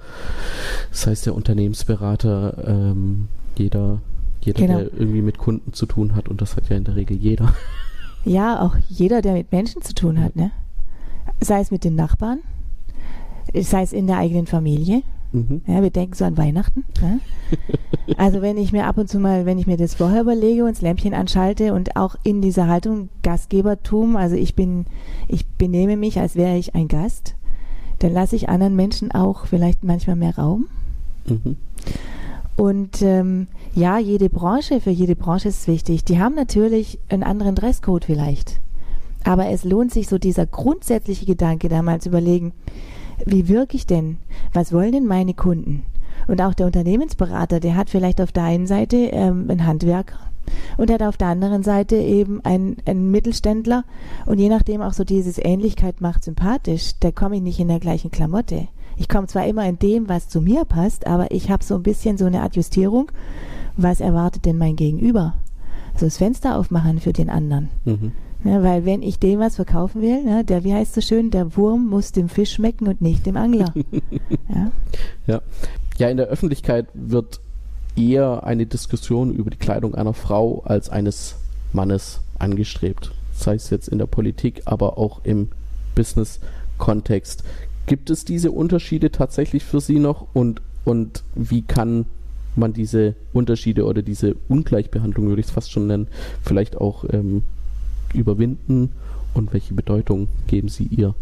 sei 0.91 1.12
es 1.12 1.22
der 1.22 1.34
Unternehmensberater, 1.34 2.63
ähm, 2.67 3.30
jeder, 3.58 4.02
jeder, 4.41 4.60
genau. 4.60 4.80
der 4.80 4.93
irgendwie 4.93 5.22
mit 5.22 5.38
Kunden 5.38 5.74
zu 5.74 5.86
tun 5.86 6.15
hat 6.15 6.30
und 6.30 6.41
das 6.41 6.56
hat 6.56 6.69
ja 6.69 6.78
in 6.78 6.84
der 6.84 6.95
Regel 6.95 7.17
jeder. 7.17 7.54
Ja, 8.25 8.62
auch 8.62 8.75
jeder, 8.89 9.21
der 9.21 9.34
mit 9.34 9.51
Menschen 9.51 9.82
zu 9.82 9.93
tun 9.93 10.21
hat, 10.21 10.36
ne? 10.36 10.51
Sei 11.39 11.60
es 11.60 11.71
mit 11.71 11.84
den 11.84 11.95
Nachbarn, 11.95 12.39
sei 13.53 13.82
es 13.82 13.93
in 13.93 14.08
der 14.08 14.17
eigenen 14.17 14.45
Familie. 14.45 15.03
Mhm. 15.32 15.62
Ja, 15.67 15.82
wir 15.82 15.91
denken 15.91 16.15
so 16.15 16.25
an 16.25 16.38
Weihnachten. 16.38 16.86
Ne? 17.01 17.19
Also 18.17 18.41
wenn 18.41 18.58
ich 18.58 18.71
mir 18.71 18.88
ab 18.88 18.97
und 18.97 19.08
zu 19.08 19.19
mal, 19.19 19.45
wenn 19.45 19.60
ich 19.60 19.67
mir 19.67 19.77
das 19.77 19.93
vorher 19.93 20.21
überlege 20.21 20.63
und 20.63 20.71
das 20.71 20.82
Lämpchen 20.82 21.13
anschalte 21.13 21.73
und 21.75 21.95
auch 21.95 22.15
in 22.23 22.41
dieser 22.41 22.67
Haltung 22.67 23.10
Gastgebertum, 23.21 24.15
also 24.15 24.36
ich 24.36 24.55
bin, 24.55 24.88
ich 25.27 25.45
benehme 25.45 25.95
mich, 25.95 26.19
als 26.19 26.36
wäre 26.36 26.58
ich 26.58 26.73
ein 26.73 26.88
Gast, 26.88 27.36
dann 27.99 28.12
lasse 28.12 28.36
ich 28.36 28.49
anderen 28.49 28.75
Menschen 28.75 29.12
auch 29.12 29.45
vielleicht 29.45 29.84
manchmal 29.84 30.15
mehr 30.15 30.36
Raum. 30.36 30.65
Mhm. 31.27 31.58
Und 32.60 33.02
ähm, 33.02 33.48
ja, 33.74 34.00
jede 34.00 34.30
Branche, 34.30 34.82
für 34.82 34.89
jede 34.89 35.15
Branche 35.15 35.48
ist 35.48 35.62
es 35.62 35.67
wichtig. 35.67 36.04
Die 36.04 36.19
haben 36.19 36.36
natürlich 36.36 37.00
einen 37.08 37.24
anderen 37.24 37.56
Dresscode 37.56 38.04
vielleicht. 38.04 38.60
Aber 39.24 39.48
es 39.48 39.63
lohnt 39.63 39.93
sich 39.93 40.10
so 40.10 40.17
dieser 40.17 40.45
grundsätzliche 40.45 41.26
Gedanke, 41.26 41.69
da 41.69 41.82
mal 41.82 42.02
zu 42.02 42.10
überlegen, 42.10 42.52
wie 43.26 43.48
wirke 43.48 43.78
ich 43.78 43.88
denn? 43.88 44.17
Was 44.54 44.74
wollen 44.74 44.91
denn 44.91 45.06
meine 45.06 45.34
Kunden? 45.34 45.86
Und 46.28 46.41
auch 46.41 46.54
der 46.54 46.65
Unternehmensberater, 46.65 47.62
der 47.62 47.78
hat 47.78 47.89
vielleicht 47.89 48.19
auf 48.19 48.34
der 48.34 48.43
einen 48.43 48.67
Seite 48.67 48.98
ähm, 48.98 49.45
einen 49.50 49.65
Handwerker 49.65 50.19
und 50.76 50.91
hat 50.91 51.02
auf 51.02 51.15
der 51.15 51.28
anderen 51.28 51.63
Seite 51.63 51.95
eben 51.95 52.43
einen, 52.43 52.76
einen 52.86 53.10
Mittelständler 53.10 53.86
und 54.26 54.38
je 54.38 54.50
nachdem 54.50 54.82
auch 54.82 54.93
so 54.93 55.06
dieses 55.06 55.38
Ähnlichkeit 55.38 56.02
macht 56.02 56.26
sympathisch, 56.26 56.91
da 57.00 57.12
komme 57.12 57.38
ich 57.38 57.41
nicht 57.41 57.60
in 57.62 57.69
der 57.69 57.80
gleichen 57.80 58.12
Klamotte. 58.12 58.67
Ich 58.99 59.07
komme 59.07 59.27
zwar 59.27 59.47
immer 59.47 59.65
in 59.67 59.79
dem, 59.79 60.09
was 60.09 60.27
zu 60.27 60.41
mir 60.41 60.65
passt, 60.65 61.07
aber 61.07 61.31
ich 61.31 61.49
habe 61.49 61.63
so 61.63 61.75
ein 61.75 61.83
bisschen 61.83 62.17
so 62.17 62.25
eine 62.25 62.41
Adjustierung. 62.41 63.12
Was 63.77 64.01
erwartet 64.01 64.45
denn 64.45 64.57
mein 64.57 64.75
Gegenüber? 64.75 65.35
Also 65.93 66.05
das 66.05 66.17
Fenster 66.17 66.57
aufmachen 66.57 66.99
für 66.99 67.13
den 67.13 67.29
anderen. 67.29 67.69
Mhm. 67.85 68.12
Ja, 68.43 68.62
weil 68.62 68.85
wenn 68.85 69.01
ich 69.01 69.17
dem 69.17 69.39
was 69.39 69.55
verkaufen 69.55 70.01
will, 70.01 70.23
ne, 70.23 70.43
der, 70.43 70.63
wie 70.63 70.73
heißt 70.73 70.97
es 70.97 71.07
so 71.07 71.15
schön, 71.15 71.31
der 71.31 71.55
Wurm 71.55 71.88
muss 71.88 72.12
dem 72.12 72.29
Fisch 72.29 72.53
schmecken 72.53 72.88
und 72.88 73.01
nicht 73.01 73.25
dem 73.25 73.38
Angler. 73.38 73.73
ja. 74.49 74.71
ja. 75.27 75.41
Ja, 75.97 76.09
in 76.09 76.17
der 76.17 76.27
Öffentlichkeit 76.27 76.88
wird 76.93 77.41
eher 77.95 78.43
eine 78.43 78.65
Diskussion 78.65 79.33
über 79.33 79.49
die 79.49 79.57
Kleidung 79.57 79.95
einer 79.95 80.13
Frau 80.13 80.62
als 80.65 80.89
eines 80.89 81.35
Mannes 81.73 82.21
angestrebt. 82.38 83.12
Sei 83.33 83.55
es 83.55 83.69
jetzt 83.69 83.88
in 83.88 83.97
der 83.97 84.07
Politik, 84.07 84.62
aber 84.65 84.97
auch 84.97 85.21
im 85.23 85.49
Business-Kontext. 85.95 87.43
Gibt 87.89 88.12
es 88.12 88.23
diese 88.23 88.52
Unterschiede 88.52 89.12
tatsächlich 89.12 89.63
für 89.63 89.82
Sie 89.82 89.97
noch 89.97 90.28
und, 90.36 90.62
und 90.86 91.23
wie 91.34 91.63
kann 91.63 92.06
man 92.56 92.71
diese 92.71 93.15
Unterschiede 93.34 93.84
oder 93.86 94.04
diese 94.04 94.36
Ungleichbehandlung, 94.47 95.25
würde 95.25 95.39
ich 95.39 95.47
es 95.47 95.52
fast 95.52 95.71
schon 95.71 95.88
nennen, 95.88 96.08
vielleicht 96.43 96.78
auch 96.78 97.04
ähm, 97.12 97.41
überwinden 98.13 98.91
und 99.34 99.54
welche 99.54 99.73
Bedeutung 99.73 100.28
geben 100.45 100.67
Sie 100.67 100.84
ihr? 100.84 101.15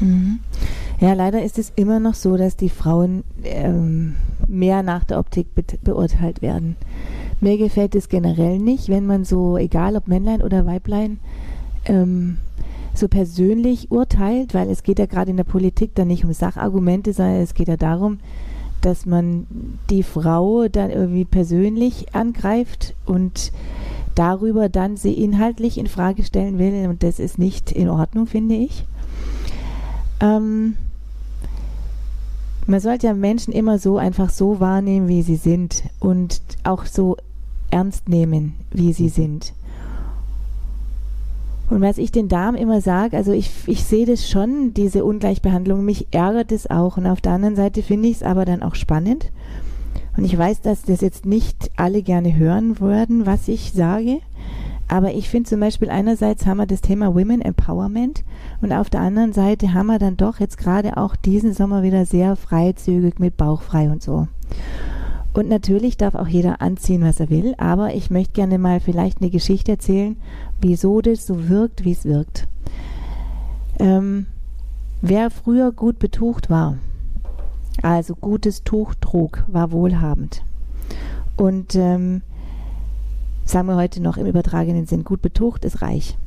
Mhm. 0.00 0.40
Ja, 1.00 1.12
leider 1.12 1.44
ist 1.44 1.60
es 1.60 1.72
immer 1.76 2.00
noch 2.00 2.14
so, 2.14 2.36
dass 2.36 2.56
die 2.56 2.70
Frauen 2.70 3.22
ähm, 3.44 4.16
mehr 4.48 4.82
nach 4.82 5.04
der 5.04 5.20
Optik 5.20 5.54
be 5.54 5.62
beurteilt 5.84 6.42
werden. 6.42 6.74
Mir 7.40 7.56
gefällt 7.56 7.94
es 7.94 8.08
generell 8.08 8.58
nicht, 8.58 8.88
wenn 8.88 9.06
man 9.06 9.24
so, 9.24 9.56
egal 9.56 9.94
ob 9.94 10.08
Männlein 10.08 10.42
oder 10.42 10.66
Weiblein, 10.66 11.20
ähm, 11.84 12.38
so 12.94 13.08
persönlich 13.08 13.90
urteilt, 13.90 14.54
weil 14.54 14.68
es 14.68 14.82
geht 14.82 14.98
ja 14.98 15.06
gerade 15.06 15.30
in 15.30 15.36
der 15.36 15.44
Politik 15.44 15.94
dann 15.94 16.08
nicht 16.08 16.24
um 16.24 16.32
Sachargumente, 16.32 17.12
sondern 17.12 17.36
es 17.36 17.54
geht 17.54 17.68
ja 17.68 17.76
darum, 17.76 18.18
dass 18.80 19.06
man 19.06 19.46
die 19.90 20.02
Frau 20.02 20.68
dann 20.68 20.90
irgendwie 20.90 21.24
persönlich 21.24 22.14
angreift 22.14 22.94
und 23.06 23.52
darüber 24.14 24.68
dann 24.68 24.96
sie 24.96 25.12
inhaltlich 25.12 25.78
in 25.78 25.86
Frage 25.86 26.24
stellen 26.24 26.58
will 26.58 26.88
und 26.88 27.02
das 27.02 27.18
ist 27.18 27.38
nicht 27.38 27.72
in 27.72 27.88
Ordnung, 27.88 28.26
finde 28.26 28.56
ich. 28.56 28.84
Ähm, 30.20 30.76
man 32.66 32.80
sollte 32.80 33.06
ja 33.06 33.14
Menschen 33.14 33.52
immer 33.52 33.78
so 33.78 33.98
einfach 33.98 34.30
so 34.30 34.60
wahrnehmen, 34.60 35.08
wie 35.08 35.22
sie 35.22 35.36
sind 35.36 35.84
und 35.98 36.40
auch 36.64 36.86
so 36.86 37.16
ernst 37.70 38.08
nehmen, 38.08 38.54
wie 38.70 38.92
sie 38.92 39.08
sind. 39.08 39.52
Und 41.70 41.80
was 41.80 41.98
ich 41.98 42.10
den 42.10 42.28
Damen 42.28 42.58
immer 42.58 42.80
sage, 42.80 43.16
also 43.16 43.32
ich, 43.32 43.50
ich 43.66 43.84
sehe 43.84 44.04
das 44.04 44.28
schon, 44.28 44.74
diese 44.74 45.04
Ungleichbehandlung, 45.04 45.84
mich 45.84 46.08
ärgert 46.10 46.50
es 46.50 46.68
auch. 46.68 46.96
Und 46.96 47.06
auf 47.06 47.20
der 47.20 47.32
anderen 47.32 47.54
Seite 47.56 47.82
finde 47.82 48.08
ich 48.08 48.16
es 48.16 48.22
aber 48.24 48.44
dann 48.44 48.62
auch 48.62 48.74
spannend. 48.74 49.30
Und 50.16 50.24
ich 50.24 50.36
weiß, 50.36 50.60
dass 50.62 50.82
das 50.82 51.00
jetzt 51.00 51.24
nicht 51.24 51.70
alle 51.76 52.02
gerne 52.02 52.36
hören 52.36 52.80
würden, 52.80 53.24
was 53.24 53.46
ich 53.46 53.72
sage. 53.72 54.18
Aber 54.88 55.12
ich 55.14 55.28
finde 55.28 55.48
zum 55.48 55.60
Beispiel 55.60 55.88
einerseits 55.88 56.46
haben 56.46 56.56
wir 56.56 56.66
das 56.66 56.80
Thema 56.80 57.14
Women 57.14 57.40
Empowerment 57.40 58.24
und 58.60 58.72
auf 58.72 58.90
der 58.90 59.02
anderen 59.02 59.32
Seite 59.32 59.72
haben 59.72 59.86
wir 59.86 60.00
dann 60.00 60.16
doch 60.16 60.40
jetzt 60.40 60.58
gerade 60.58 60.96
auch 60.96 61.14
diesen 61.14 61.52
Sommer 61.52 61.84
wieder 61.84 62.04
sehr 62.06 62.34
freizügig 62.34 63.20
mit 63.20 63.36
bauchfrei 63.36 63.88
und 63.88 64.02
so. 64.02 64.26
Und 65.32 65.48
natürlich 65.48 65.96
darf 65.96 66.14
auch 66.14 66.26
jeder 66.26 66.60
anziehen, 66.60 67.02
was 67.02 67.20
er 67.20 67.30
will, 67.30 67.54
aber 67.56 67.94
ich 67.94 68.10
möchte 68.10 68.32
gerne 68.32 68.58
mal 68.58 68.80
vielleicht 68.80 69.20
eine 69.20 69.30
Geschichte 69.30 69.72
erzählen, 69.72 70.16
wieso 70.60 71.00
das 71.00 71.26
so 71.26 71.48
wirkt, 71.48 71.84
wie 71.84 71.92
es 71.92 72.04
wirkt. 72.04 72.48
Ähm, 73.78 74.26
wer 75.00 75.30
früher 75.30 75.70
gut 75.72 75.98
betucht 76.00 76.50
war, 76.50 76.78
also 77.82 78.14
gutes 78.14 78.64
Tuch 78.64 78.94
trug, 79.00 79.44
war 79.46 79.70
wohlhabend. 79.70 80.42
Und 81.36 81.76
ähm, 81.76 82.22
sagen 83.44 83.68
wir 83.68 83.76
heute 83.76 84.02
noch 84.02 84.16
im 84.16 84.26
übertragenen 84.26 84.86
Sinn, 84.86 85.04
gut 85.04 85.22
betucht 85.22 85.64
ist 85.64 85.80
reich. 85.80 86.18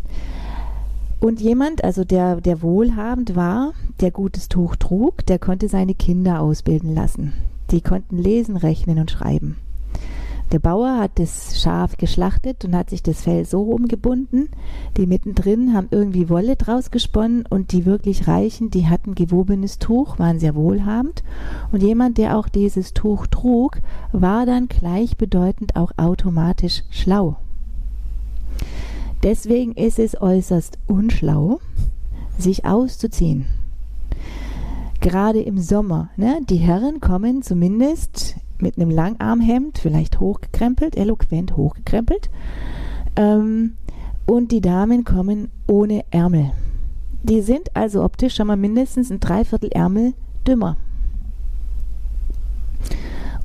Und 1.20 1.40
jemand, 1.40 1.84
also 1.84 2.04
der, 2.04 2.42
der 2.42 2.62
wohlhabend 2.62 3.36
war, 3.36 3.74
der 4.02 4.12
gutes 4.12 4.50
Tuch 4.50 4.76
trug, 4.76 5.26
der 5.26 5.40
konnte 5.40 5.68
seine 5.70 5.94
Kinder 5.94 6.42
ausbilden 6.42 6.94
lassen. 6.94 7.34
Die 7.74 7.82
konnten 7.82 8.20
lesen, 8.20 8.56
rechnen 8.56 9.00
und 9.00 9.10
schreiben. 9.10 9.58
Der 10.52 10.60
Bauer 10.60 11.00
hat 11.00 11.14
das 11.16 11.60
Schaf 11.60 11.98
geschlachtet 11.98 12.64
und 12.64 12.76
hat 12.76 12.92
sich 12.92 13.02
das 13.02 13.22
Fell 13.22 13.44
so 13.46 13.64
umgebunden. 13.64 14.50
Die 14.96 15.08
mittendrin 15.08 15.74
haben 15.74 15.88
irgendwie 15.90 16.30
Wolle 16.30 16.56
draus 16.56 16.92
gesponnen 16.92 17.48
und 17.50 17.72
die 17.72 17.88
wirklich 17.88 18.28
Reichen, 18.28 18.70
die 18.70 18.88
hatten 18.88 19.16
gewobenes 19.16 19.80
Tuch, 19.80 20.20
waren 20.20 20.38
sehr 20.38 20.54
wohlhabend. 20.54 21.24
Und 21.72 21.82
jemand, 21.82 22.20
der 22.20 22.38
auch 22.38 22.48
dieses 22.48 22.94
Tuch 22.94 23.26
trug, 23.26 23.80
war 24.12 24.46
dann 24.46 24.68
gleichbedeutend 24.68 25.76
auch 25.76 25.94
automatisch 25.98 26.84
schlau. 26.92 27.38
Deswegen 29.24 29.72
ist 29.72 29.98
es 29.98 30.22
äußerst 30.22 30.78
unschlau, 30.86 31.60
sich 32.38 32.66
auszuziehen 32.66 33.48
gerade 35.04 35.42
im 35.42 35.60
Sommer. 35.60 36.10
Ne? 36.18 36.40
Die 36.50 36.58
Herren 36.58 37.00
kommen 37.00 37.44
zumindest 37.44 38.36
mit 38.60 38.78
einem 38.78 38.90
Langarmhemd, 38.90 39.78
vielleicht 39.78 40.20
hochgekrempelt, 40.20 40.96
eloquent 40.96 41.56
hochgekrempelt, 41.56 42.30
Ähm, 43.16 43.74
und 44.26 44.52
die 44.52 44.62
Damen 44.62 45.04
kommen 45.04 45.50
ohne 45.68 46.04
Ärmel. 46.10 46.52
Die 47.22 47.42
sind 47.42 47.76
also 47.76 48.04
optisch 48.04 48.36
schon 48.36 48.48
mal 48.48 48.58
mindestens 48.58 49.12
ein 49.12 49.20
Dreiviertel 49.20 49.70
Ärmel 49.72 50.14
dümmer. 50.48 50.78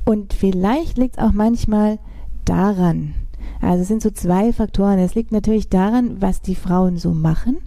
Und 0.05 0.33
vielleicht 0.33 0.97
liegt 0.97 1.17
es 1.17 1.23
auch 1.23 1.33
manchmal 1.33 1.99
daran, 2.45 3.13
also 3.61 3.81
es 3.81 3.87
sind 3.87 4.01
so 4.01 4.09
zwei 4.09 4.53
Faktoren. 4.53 4.99
Es 4.99 5.15
liegt 5.15 5.31
natürlich 5.31 5.69
daran, 5.69 6.21
was 6.21 6.41
die 6.41 6.55
Frauen 6.55 6.97
so 6.97 7.11
machen. 7.11 7.57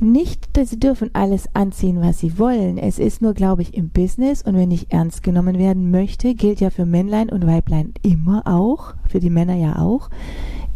Nicht, 0.00 0.56
dass 0.56 0.70
sie 0.70 0.78
dürfen 0.78 1.10
alles 1.12 1.48
anziehen, 1.54 2.00
was 2.00 2.20
sie 2.20 2.38
wollen. 2.38 2.78
Es 2.78 3.00
ist 3.00 3.20
nur, 3.20 3.34
glaube 3.34 3.62
ich, 3.62 3.74
im 3.74 3.88
Business 3.88 4.42
und 4.42 4.54
wenn 4.54 4.70
ich 4.70 4.92
ernst 4.92 5.24
genommen 5.24 5.58
werden 5.58 5.90
möchte, 5.90 6.34
gilt 6.34 6.60
ja 6.60 6.70
für 6.70 6.86
Männlein 6.86 7.30
und 7.30 7.46
Weiblein 7.48 7.94
immer 8.02 8.46
auch, 8.46 8.94
für 9.08 9.18
die 9.18 9.30
Männer 9.30 9.56
ja 9.56 9.80
auch, 9.80 10.08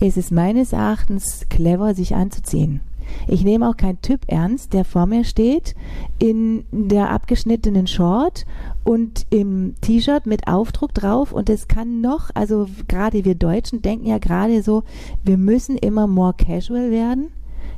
ist 0.00 0.16
es 0.16 0.32
meines 0.32 0.72
Erachtens 0.72 1.46
clever, 1.48 1.94
sich 1.94 2.16
anzuziehen. 2.16 2.80
Ich 3.28 3.44
nehme 3.44 3.68
auch 3.68 3.76
keinen 3.76 4.00
Typ 4.02 4.22
ernst, 4.26 4.72
der 4.72 4.84
vor 4.84 5.06
mir 5.06 5.22
steht, 5.22 5.76
in 6.18 6.64
der 6.72 7.10
abgeschnittenen 7.10 7.86
Short 7.86 8.44
und 8.82 9.26
im 9.30 9.74
T-Shirt 9.80 10.26
mit 10.26 10.48
Aufdruck 10.48 10.94
drauf. 10.94 11.32
Und 11.32 11.48
es 11.48 11.68
kann 11.68 12.00
noch, 12.00 12.30
also 12.34 12.66
gerade 12.88 13.24
wir 13.24 13.34
Deutschen 13.36 13.82
denken 13.82 14.06
ja 14.06 14.18
gerade 14.18 14.62
so, 14.62 14.82
wir 15.22 15.36
müssen 15.36 15.76
immer 15.76 16.06
more 16.08 16.34
casual 16.34 16.90
werden. 16.90 17.28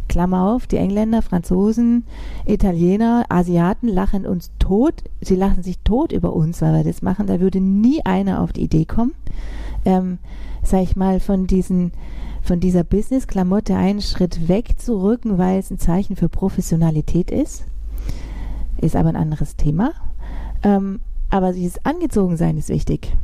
Klammer 0.08 0.52
auf, 0.52 0.66
die 0.66 0.76
Engländer, 0.76 1.22
Franzosen, 1.22 2.04
Italiener, 2.46 3.24
Asiaten 3.28 3.88
lachen 3.88 4.26
uns 4.26 4.52
tot. 4.58 5.04
Sie 5.20 5.36
lachen 5.36 5.62
sich 5.62 5.78
tot 5.80 6.12
über 6.12 6.32
uns, 6.32 6.62
weil 6.62 6.74
wir 6.74 6.84
das 6.84 7.02
machen. 7.02 7.26
Da 7.26 7.40
würde 7.40 7.60
nie 7.60 8.04
einer 8.04 8.40
auf 8.40 8.52
die 8.52 8.62
Idee 8.62 8.84
kommen. 8.84 9.14
Ähm, 9.84 10.18
sag 10.62 10.82
ich 10.82 10.96
mal, 10.96 11.20
von 11.20 11.46
diesen 11.46 11.92
von 12.44 12.60
dieser 12.60 12.84
Business-Klamotte 12.84 13.74
einen 13.74 14.02
Schritt 14.02 14.48
wegzurücken, 14.48 15.38
weil 15.38 15.58
es 15.58 15.70
ein 15.70 15.78
Zeichen 15.78 16.14
für 16.14 16.28
Professionalität 16.28 17.30
ist. 17.30 17.64
Ist 18.76 18.96
aber 18.96 19.08
ein 19.08 19.16
anderes 19.16 19.56
Thema. 19.56 19.92
Ähm, 20.62 21.00
aber 21.30 21.52
dieses 21.52 21.84
Angezogensein 21.86 22.58
ist 22.58 22.68
wichtig. 22.68 23.16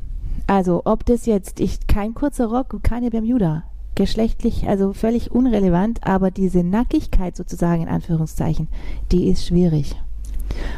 Also, 0.46 0.82
ob 0.86 1.04
das 1.04 1.26
jetzt 1.26 1.60
ich, 1.60 1.86
kein 1.86 2.14
kurzer 2.14 2.46
Rock 2.46 2.72
und 2.72 2.82
keine 2.82 3.10
Bermuda, 3.10 3.64
geschlechtlich, 4.00 4.66
also 4.66 4.94
völlig 4.94 5.30
unrelevant, 5.30 6.06
aber 6.06 6.30
diese 6.30 6.64
Nackigkeit 6.64 7.36
sozusagen 7.36 7.82
in 7.82 7.88
Anführungszeichen, 7.88 8.66
die 9.12 9.28
ist 9.28 9.46
schwierig. 9.46 9.94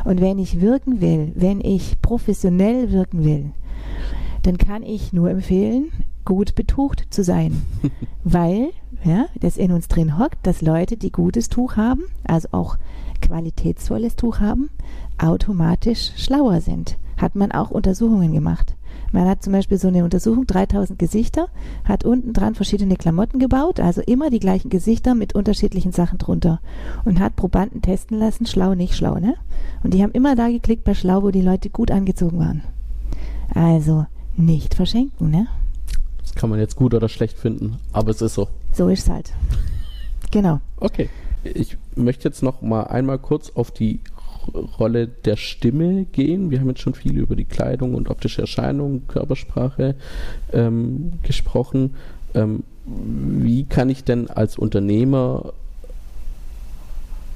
Und 0.05 0.21
wenn 0.21 0.41
ich 0.41 0.61
wirken 0.61 1.01
will, 1.01 1.31
wenn 1.37 1.61
ich 1.61 2.03
professionell 2.03 2.91
wirken 2.91 3.25
will, 3.25 3.53
dann 4.43 4.59
kann 4.59 4.83
ich 4.83 5.13
nur 5.13 5.31
empfehlen, 5.31 5.93
gut 6.25 6.57
betucht 6.57 7.07
zu 7.11 7.23
sein. 7.23 7.63
Weil 8.25 8.71
ja, 9.05 9.27
das 9.39 9.57
in 9.57 9.71
uns 9.71 9.87
drin 9.87 10.19
hockt, 10.19 10.45
dass 10.45 10.61
Leute, 10.61 10.97
die 10.97 11.13
gutes 11.13 11.49
Tuch 11.49 11.77
haben, 11.77 12.03
also 12.25 12.49
auch 12.51 12.77
qualitätsvolles 13.21 14.17
Tuch 14.17 14.41
haben, 14.41 14.69
automatisch 15.17 16.11
schlauer 16.17 16.61
sind. 16.61 16.99
Hat 17.19 17.37
man 17.37 17.53
auch 17.53 17.71
Untersuchungen 17.71 18.33
gemacht. 18.33 18.75
Man 19.13 19.29
hat 19.29 19.43
zum 19.43 19.53
Beispiel 19.53 19.79
so 19.79 19.89
eine 19.89 20.05
Untersuchung, 20.05 20.47
3000 20.47 20.99
Gesichter, 20.99 21.49
hat 21.85 22.05
unten 22.05 22.33
dran 22.33 22.55
verschiedene 22.55 22.97
Klamotten 22.97 23.39
gebaut, 23.39 23.79
also 23.79 24.01
immer 24.01 24.31
die 24.31 24.41
gleichen 24.41 24.71
Gesichter 24.71 25.15
mit 25.15 25.35
unterschiedlichen 25.35 25.93
Sachen 25.93 26.19
drunter. 26.19 26.61
Und 27.05 27.21
hat 27.21 27.37
Probanden 27.37 27.83
testen 27.83 28.19
lassen, 28.19 28.47
schlau, 28.47 28.75
nicht 28.75 28.95
schlau, 28.97 29.19
ne? 29.19 29.35
Und 29.83 29.93
die 29.95 30.03
haben 30.03 30.13
immer 30.13 30.35
da 30.35 30.49
geklickt 30.49 30.85
bei 30.85 30.95
schlau, 30.95 31.23
wo 31.23 31.31
die 31.31 31.43
Leute 31.43 31.69
gut 31.69 31.91
angezogen 31.91 32.39
waren. 32.39 32.63
Also, 33.55 34.07
nicht 34.37 34.75
verschenken, 34.75 35.31
ne? 35.31 35.47
Das 36.23 36.35
kann 36.35 36.49
man 36.49 36.59
jetzt 36.59 36.77
gut 36.77 36.95
oder 36.95 37.09
schlecht 37.09 37.37
finden, 37.37 37.77
aber 37.93 38.11
es 38.11 38.23
ist 38.23 38.35
so. 38.35 38.49
So 38.73 38.89
ist 38.89 39.01
es 39.01 39.11
halt. 39.11 39.33
Genau. 40.31 40.61
Okay. 40.79 41.11
Ich 41.45 41.77
möchte 41.97 42.29
jetzt 42.29 42.43
noch 42.43 42.63
mal 42.63 42.85
einmal 42.85 43.19
kurz 43.19 43.51
auf 43.51 43.71
die 43.71 44.01
Rolle 44.79 45.07
der 45.09 45.37
Stimme 45.37 46.05
gehen. 46.05 46.51
Wir 46.51 46.61
haben 46.61 46.69
jetzt 46.69 46.81
schon 46.81 46.95
viel 46.95 47.17
über 47.19 47.37
die 47.37 47.45
Kleidung 47.45 47.95
und 47.95 48.09
optische 48.09 48.43
Erscheinungen, 48.43 49.07
Körpersprache 49.09 49.95
ähm, 50.53 51.13
gesprochen. 51.23 51.95
Ähm, 52.35 52.65
wie 52.85 53.65
kann 53.65 53.91
ich 53.91 54.05
denn 54.05 54.29
als 54.29 54.59
Unternehmer 54.59 55.53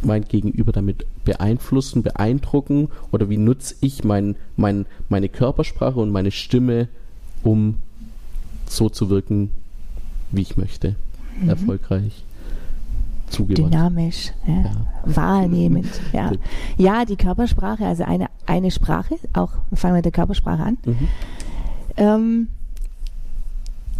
mein 0.03 0.25
Gegenüber 0.25 0.73
damit 0.73 1.07
beeinflussen, 1.25 2.03
beeindrucken 2.03 2.88
oder 3.12 3.31
wie 3.31 3.38
nutze 3.38 3.75
ich 3.81 4.05
mein, 4.05 4.37
mein, 4.57 4.87
meine 5.09 5.29
Körpersprache 5.29 5.99
und 5.99 6.11
meine 6.11 6.31
Stimme, 6.31 6.88
um 7.42 7.77
so 8.66 8.88
zu 8.88 9.11
wirken, 9.11 9.51
wie 10.31 10.42
ich 10.42 10.57
möchte. 10.57 10.97
Mhm. 11.40 11.49
Erfolgreich. 11.49 12.26
Zugewandt. 13.29 13.75
Dynamisch, 13.75 14.33
ja. 14.47 14.55
Ja. 14.55 14.73
wahrnehmend. 15.05 15.89
Ja. 16.12 16.33
ja, 16.77 17.05
die 17.05 17.17
Körpersprache, 17.17 17.85
also 17.85 18.05
eine, 18.05 18.29
eine 18.47 18.71
Sprache, 18.71 19.17
auch 19.33 19.51
fangen 19.75 19.95
wir 19.95 19.99
mit 19.99 20.05
der 20.05 20.12
Körpersprache 20.12 20.62
an. 20.62 20.79
Mhm. 20.85 21.09
Ähm, 21.97 22.49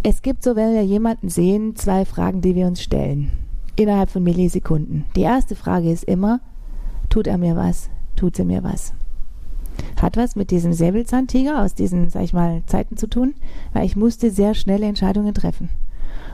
es 0.03 0.21
gibt 0.21 0.43
so, 0.43 0.55
wenn 0.55 0.73
wir 0.73 0.83
jemanden 0.83 1.29
sehen, 1.29 1.75
zwei 1.75 2.05
Fragen, 2.05 2.41
die 2.41 2.55
wir 2.55 2.67
uns 2.67 2.81
stellen 2.81 3.31
innerhalb 3.77 4.09
von 4.09 4.23
Millisekunden. 4.23 5.05
Die 5.15 5.21
erste 5.21 5.55
Frage 5.55 5.91
ist 5.91 6.03
immer, 6.03 6.41
tut 7.09 7.27
er 7.27 7.37
mir 7.37 7.55
was? 7.55 7.89
Tut 8.15 8.35
sie 8.35 8.43
mir 8.43 8.63
was? 8.63 8.93
Hat 10.01 10.17
was 10.17 10.35
mit 10.35 10.51
diesem 10.51 10.73
Säbelzahntiger 10.73 11.63
aus 11.63 11.75
diesen, 11.75 12.09
sag 12.09 12.23
ich 12.23 12.33
mal, 12.33 12.63
Zeiten 12.65 12.97
zu 12.97 13.07
tun, 13.07 13.35
weil 13.73 13.85
ich 13.85 13.95
musste 13.95 14.31
sehr 14.31 14.55
schnelle 14.55 14.87
Entscheidungen 14.87 15.33
treffen. 15.33 15.69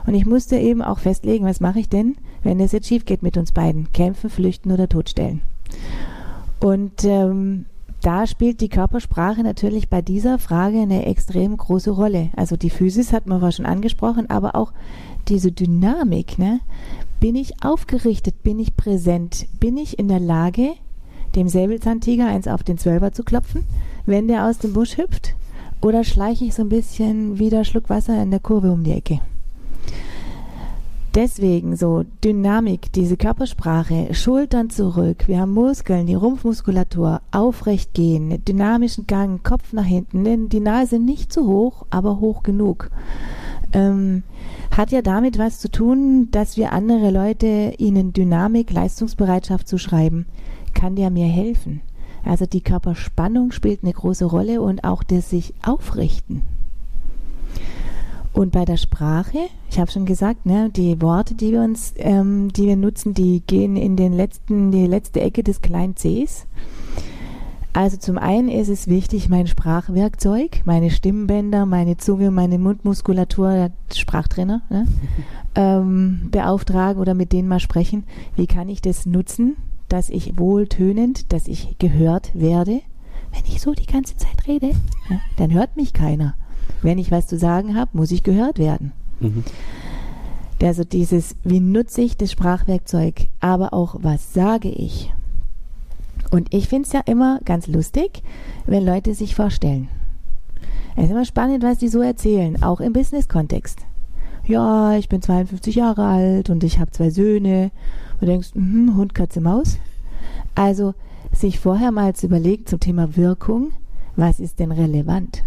Und 0.06 0.14
ich 0.14 0.26
musste 0.26 0.56
eben 0.56 0.82
auch 0.82 0.98
festlegen, 0.98 1.44
was 1.44 1.60
mache 1.60 1.80
ich 1.80 1.88
denn, 1.88 2.16
wenn 2.44 2.60
es 2.60 2.72
jetzt 2.72 2.86
schief 2.86 3.04
geht 3.04 3.22
mit 3.22 3.36
uns 3.36 3.52
beiden? 3.52 3.92
Kämpfen, 3.92 4.30
flüchten 4.30 4.70
oder 4.70 4.88
totstellen? 4.88 5.40
Und 6.60 7.04
ähm, 7.04 7.66
da 8.00 8.26
spielt 8.26 8.60
die 8.60 8.68
Körpersprache 8.68 9.42
natürlich 9.42 9.88
bei 9.88 10.02
dieser 10.02 10.38
Frage 10.38 10.78
eine 10.80 11.06
extrem 11.06 11.56
große 11.56 11.90
Rolle. 11.90 12.28
Also 12.36 12.56
die 12.56 12.70
Physis 12.70 13.12
hat 13.12 13.26
man 13.26 13.50
schon 13.50 13.66
angesprochen, 13.66 14.28
aber 14.28 14.54
auch 14.54 14.72
diese 15.28 15.52
Dynamik. 15.52 16.38
Ne? 16.38 16.60
Bin 17.18 17.34
ich 17.34 17.64
aufgerichtet? 17.64 18.42
Bin 18.42 18.58
ich 18.58 18.76
präsent? 18.76 19.46
Bin 19.58 19.78
ich 19.78 19.98
in 19.98 20.08
der 20.08 20.20
Lage, 20.20 20.72
dem 21.34 21.48
Säbelzahntiger 21.48 22.26
eins 22.26 22.46
auf 22.46 22.62
den 22.62 22.76
Zwölfer 22.76 23.12
zu 23.12 23.24
klopfen, 23.24 23.64
wenn 24.04 24.28
der 24.28 24.46
aus 24.46 24.58
dem 24.58 24.74
Busch 24.74 24.98
hüpft? 24.98 25.34
Oder 25.80 26.04
schleiche 26.04 26.44
ich 26.44 26.54
so 26.54 26.62
ein 26.62 26.68
bisschen 26.68 27.38
wie 27.38 27.50
der 27.50 27.64
Schluck 27.64 27.88
Wasser 27.88 28.22
in 28.22 28.30
der 28.30 28.40
Kurve 28.40 28.70
um 28.70 28.84
die 28.84 28.92
Ecke? 28.92 29.20
Deswegen 31.14 31.76
so 31.76 32.04
Dynamik, 32.24 32.90
diese 32.92 33.16
Körpersprache, 33.16 34.12
Schultern 34.14 34.68
zurück, 34.68 35.28
wir 35.28 35.38
haben 35.38 35.52
Muskeln, 35.52 36.06
die 36.06 36.14
Rumpfmuskulatur, 36.14 37.20
aufrecht 37.30 37.94
gehen, 37.94 38.44
dynamischen 38.44 39.06
Gang, 39.06 39.40
Kopf 39.44 39.72
nach 39.72 39.84
hinten, 39.84 40.48
die 40.48 40.58
Nase 40.58 40.98
nicht 40.98 41.32
zu 41.32 41.46
hoch, 41.46 41.86
aber 41.90 42.18
hoch 42.18 42.42
genug. 42.42 42.90
Ähm, 43.72 44.24
hat 44.76 44.90
ja 44.90 45.02
damit 45.02 45.38
was 45.38 45.60
zu 45.60 45.70
tun, 45.70 46.28
dass 46.32 46.56
wir 46.56 46.72
andere 46.72 47.12
Leute 47.12 47.74
ihnen 47.78 48.12
Dynamik, 48.12 48.72
Leistungsbereitschaft 48.72 49.68
zuschreiben. 49.68 50.26
Kann 50.74 50.96
der 50.96 51.10
mir 51.10 51.28
helfen? 51.28 51.80
Also 52.24 52.44
die 52.44 52.62
Körperspannung 52.62 53.52
spielt 53.52 53.84
eine 53.84 53.92
große 53.92 54.24
Rolle 54.24 54.60
und 54.60 54.82
auch 54.82 55.04
das 55.04 55.30
sich 55.30 55.54
aufrichten. 55.64 56.42
Und 58.34 58.50
bei 58.50 58.64
der 58.64 58.76
Sprache, 58.76 59.38
ich 59.70 59.78
habe 59.78 59.92
schon 59.92 60.06
gesagt, 60.06 60.44
ne, 60.44 60.68
die 60.68 61.00
Worte, 61.00 61.36
die 61.36 61.52
wir 61.52 61.62
uns, 61.62 61.94
ähm, 61.96 62.52
die 62.52 62.66
wir 62.66 62.74
nutzen, 62.74 63.14
die 63.14 63.44
gehen 63.46 63.76
in 63.76 63.94
den 63.94 64.12
letzten, 64.12 64.72
die 64.72 64.86
letzte 64.88 65.20
Ecke 65.20 65.44
des 65.44 65.62
kleinen 65.62 65.94
Cs. 65.94 66.46
Also 67.72 67.96
zum 67.96 68.18
einen 68.18 68.48
ist 68.48 68.68
es 68.68 68.88
wichtig, 68.88 69.28
mein 69.28 69.46
Sprachwerkzeug, 69.46 70.62
meine 70.64 70.90
Stimmbänder, 70.90 71.64
meine 71.64 71.96
Zunge, 71.96 72.32
meine 72.32 72.58
Mundmuskulatur, 72.58 73.70
Sprachtrainer, 73.94 74.62
ne, 74.68 74.88
ähm, 75.54 76.28
beauftragen 76.32 77.00
oder 77.00 77.14
mit 77.14 77.32
denen 77.32 77.46
mal 77.46 77.60
sprechen. 77.60 78.02
Wie 78.34 78.48
kann 78.48 78.68
ich 78.68 78.82
das 78.82 79.06
nutzen, 79.06 79.56
dass 79.88 80.10
ich 80.10 80.36
wohltönend, 80.36 81.32
dass 81.32 81.46
ich 81.46 81.78
gehört 81.78 82.32
werde? 82.34 82.80
Wenn 83.32 83.44
ich 83.46 83.60
so 83.60 83.74
die 83.74 83.86
ganze 83.86 84.16
Zeit 84.16 84.48
rede, 84.48 84.70
ja, 85.08 85.20
dann 85.36 85.52
hört 85.52 85.76
mich 85.76 85.92
keiner. 85.92 86.34
Wenn 86.84 86.98
ich 86.98 87.10
was 87.10 87.26
zu 87.26 87.38
sagen 87.38 87.76
habe, 87.76 87.90
muss 87.94 88.10
ich 88.10 88.22
gehört 88.22 88.58
werden. 88.58 88.92
Mhm. 89.18 89.42
Also 90.62 90.84
dieses, 90.84 91.34
wie 91.42 91.60
nutze 91.60 92.02
ich 92.02 92.16
das 92.16 92.30
Sprachwerkzeug, 92.30 93.28
aber 93.40 93.72
auch 93.72 93.96
was 94.00 94.32
sage 94.32 94.68
ich? 94.68 95.12
Und 96.30 96.52
ich 96.54 96.68
finde 96.68 96.86
es 96.86 96.92
ja 96.92 97.00
immer 97.00 97.40
ganz 97.44 97.66
lustig, 97.66 98.22
wenn 98.66 98.84
Leute 98.84 99.14
sich 99.14 99.34
vorstellen. 99.34 99.88
Es 100.96 101.04
ist 101.04 101.10
immer 101.10 101.24
spannend, 101.24 101.62
was 101.62 101.78
die 101.78 101.88
so 101.88 102.00
erzählen, 102.00 102.62
auch 102.62 102.80
im 102.80 102.92
Business-Kontext. 102.92 103.80
Ja, 104.46 104.96
ich 104.96 105.08
bin 105.08 105.22
52 105.22 105.74
Jahre 105.74 106.04
alt 106.04 106.50
und 106.50 106.64
ich 106.64 106.78
habe 106.78 106.90
zwei 106.90 107.10
Söhne. 107.10 107.70
Du 108.20 108.26
denkst, 108.26 108.50
mh, 108.54 108.94
Hund, 108.94 109.14
Katze, 109.14 109.40
Maus. 109.40 109.78
Also 110.54 110.94
sich 111.32 111.58
vorher 111.58 111.92
mal 111.92 112.14
zu 112.14 112.26
überlegen 112.26 112.66
zum 112.66 112.78
Thema 112.78 113.16
Wirkung, 113.16 113.72
was 114.16 114.38
ist 114.38 114.60
denn 114.60 114.70
relevant? 114.70 115.44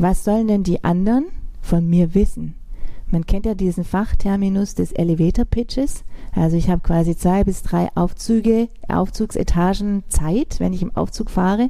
Was 0.00 0.24
sollen 0.24 0.48
denn 0.48 0.62
die 0.62 0.82
anderen 0.82 1.26
von 1.60 1.86
mir 1.86 2.14
wissen? 2.14 2.54
Man 3.10 3.26
kennt 3.26 3.44
ja 3.44 3.52
diesen 3.52 3.84
Fachterminus 3.84 4.74
des 4.74 4.92
Elevator 4.92 5.44
Pitches. 5.44 6.04
Also 6.34 6.56
ich 6.56 6.70
habe 6.70 6.80
quasi 6.80 7.14
zwei 7.14 7.44
bis 7.44 7.62
drei 7.62 7.90
Aufzüge, 7.94 8.70
Aufzugsetagen 8.88 10.04
Zeit, 10.08 10.58
wenn 10.58 10.72
ich 10.72 10.80
im 10.80 10.96
Aufzug 10.96 11.28
fahre 11.28 11.68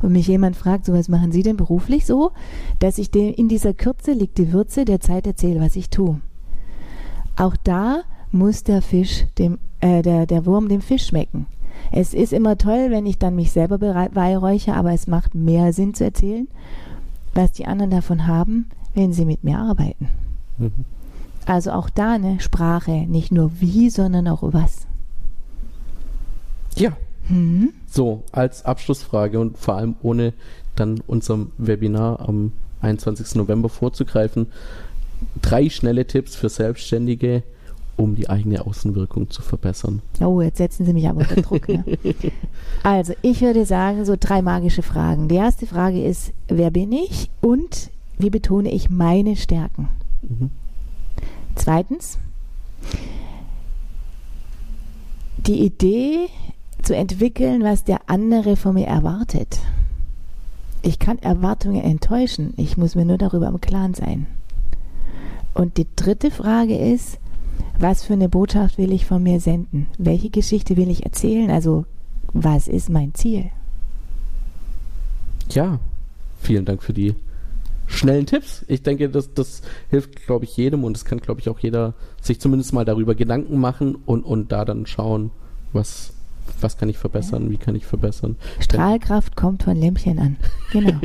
und 0.00 0.12
mich 0.12 0.26
jemand 0.26 0.56
fragt, 0.56 0.86
so 0.86 0.94
was 0.94 1.10
machen 1.10 1.32
Sie 1.32 1.42
denn 1.42 1.58
beruflich 1.58 2.06
so, 2.06 2.30
dass 2.78 2.96
ich 2.96 3.10
dem 3.10 3.34
in 3.34 3.46
dieser 3.46 3.74
Kürze 3.74 4.12
liegt 4.12 4.38
die 4.38 4.54
Würze 4.54 4.86
der 4.86 5.00
Zeit 5.00 5.26
erzähle, 5.26 5.60
was 5.60 5.76
ich 5.76 5.90
tue. 5.90 6.18
Auch 7.36 7.56
da 7.62 8.04
muss 8.32 8.64
der 8.64 8.80
Fisch 8.80 9.26
dem, 9.36 9.58
äh, 9.80 10.00
der, 10.00 10.24
der 10.24 10.46
Wurm 10.46 10.70
dem 10.70 10.80
Fisch 10.80 11.08
schmecken. 11.08 11.46
Es 11.92 12.14
ist 12.14 12.32
immer 12.32 12.56
toll, 12.56 12.86
wenn 12.88 13.04
ich 13.04 13.18
dann 13.18 13.36
mich 13.36 13.52
selber 13.52 13.76
beweihräuche, 13.76 14.72
aber 14.72 14.92
es 14.92 15.06
macht 15.06 15.34
mehr 15.34 15.74
Sinn 15.74 15.92
zu 15.92 16.04
erzählen, 16.04 16.48
was 17.36 17.52
die 17.52 17.66
anderen 17.66 17.90
davon 17.90 18.26
haben, 18.26 18.68
wenn 18.94 19.12
sie 19.12 19.24
mit 19.24 19.44
mir 19.44 19.58
arbeiten. 19.58 20.08
Mhm. 20.58 20.72
Also 21.46 21.70
auch 21.70 21.90
da 21.90 22.14
eine 22.14 22.40
Sprache, 22.40 22.90
nicht 22.90 23.30
nur 23.30 23.60
wie, 23.60 23.90
sondern 23.90 24.26
auch 24.28 24.42
was. 24.42 24.86
Ja. 26.76 26.96
Mhm. 27.28 27.72
So, 27.86 28.24
als 28.32 28.64
Abschlussfrage 28.64 29.38
und 29.40 29.58
vor 29.58 29.76
allem 29.76 29.96
ohne 30.02 30.32
dann 30.74 31.00
unserem 31.06 31.52
Webinar 31.58 32.20
am 32.20 32.52
21. 32.80 33.36
November 33.36 33.68
vorzugreifen, 33.68 34.48
drei 35.40 35.70
schnelle 35.70 36.06
Tipps 36.06 36.36
für 36.36 36.48
Selbstständige, 36.48 37.42
um 37.96 38.14
die 38.14 38.28
eigene 38.28 38.66
Außenwirkung 38.66 39.30
zu 39.30 39.42
verbessern. 39.42 40.02
Oh, 40.20 40.40
jetzt 40.40 40.58
setzen 40.58 40.84
Sie 40.84 40.92
mich 40.92 41.08
aber 41.08 41.20
unter 41.20 41.40
Druck. 41.42 41.68
Ne? 41.68 41.84
also, 42.82 43.14
ich 43.22 43.40
würde 43.40 43.64
sagen, 43.64 44.04
so 44.04 44.16
drei 44.18 44.42
magische 44.42 44.82
Fragen. 44.82 45.28
Die 45.28 45.36
erste 45.36 45.66
Frage 45.66 46.02
ist, 46.02 46.32
wer 46.48 46.70
bin 46.70 46.92
ich 46.92 47.30
und 47.40 47.90
wie 48.18 48.30
betone 48.30 48.70
ich 48.72 48.90
meine 48.90 49.36
Stärken? 49.36 49.88
Mhm. 50.22 50.50
Zweitens, 51.54 52.18
die 55.46 55.64
Idee 55.64 56.28
zu 56.82 56.94
entwickeln, 56.94 57.62
was 57.62 57.84
der 57.84 58.00
andere 58.06 58.56
von 58.56 58.74
mir 58.74 58.86
erwartet. 58.86 59.58
Ich 60.82 60.98
kann 60.98 61.18
Erwartungen 61.18 61.82
enttäuschen, 61.82 62.54
ich 62.56 62.76
muss 62.76 62.94
mir 62.94 63.04
nur 63.04 63.18
darüber 63.18 63.48
im 63.48 63.60
Klaren 63.60 63.94
sein. 63.94 64.26
Und 65.54 65.78
die 65.78 65.86
dritte 65.96 66.30
Frage 66.30 66.76
ist, 66.76 67.18
was 67.78 68.04
für 68.04 68.14
eine 68.14 68.28
Botschaft 68.28 68.78
will 68.78 68.92
ich 68.92 69.06
von 69.06 69.22
mir 69.22 69.40
senden? 69.40 69.86
Welche 69.98 70.30
Geschichte 70.30 70.76
will 70.76 70.90
ich 70.90 71.04
erzählen? 71.04 71.50
Also, 71.50 71.84
was 72.32 72.68
ist 72.68 72.90
mein 72.90 73.14
Ziel? 73.14 73.50
Ja, 75.50 75.78
vielen 76.40 76.64
Dank 76.64 76.82
für 76.82 76.92
die 76.92 77.14
schnellen 77.86 78.26
Tipps. 78.26 78.64
Ich 78.68 78.82
denke, 78.82 79.08
das, 79.08 79.32
das 79.34 79.62
hilft, 79.90 80.26
glaube 80.26 80.44
ich, 80.44 80.56
jedem 80.56 80.84
und 80.84 80.96
es 80.96 81.04
kann, 81.04 81.20
glaube 81.20 81.40
ich, 81.40 81.48
auch 81.48 81.58
jeder 81.58 81.94
sich 82.20 82.40
zumindest 82.40 82.72
mal 82.72 82.84
darüber 82.84 83.14
Gedanken 83.14 83.58
machen 83.58 83.96
und, 84.06 84.22
und 84.22 84.52
da 84.52 84.64
dann 84.64 84.86
schauen, 84.86 85.30
was, 85.72 86.12
was 86.60 86.78
kann 86.78 86.88
ich 86.88 86.98
verbessern, 86.98 87.44
ja. 87.44 87.50
wie 87.50 87.56
kann 87.58 87.76
ich 87.76 87.86
verbessern. 87.86 88.36
Strahlkraft 88.60 89.36
kommt 89.36 89.62
von 89.62 89.76
Lämpchen 89.76 90.18
an. 90.18 90.36
Genau. 90.72 90.98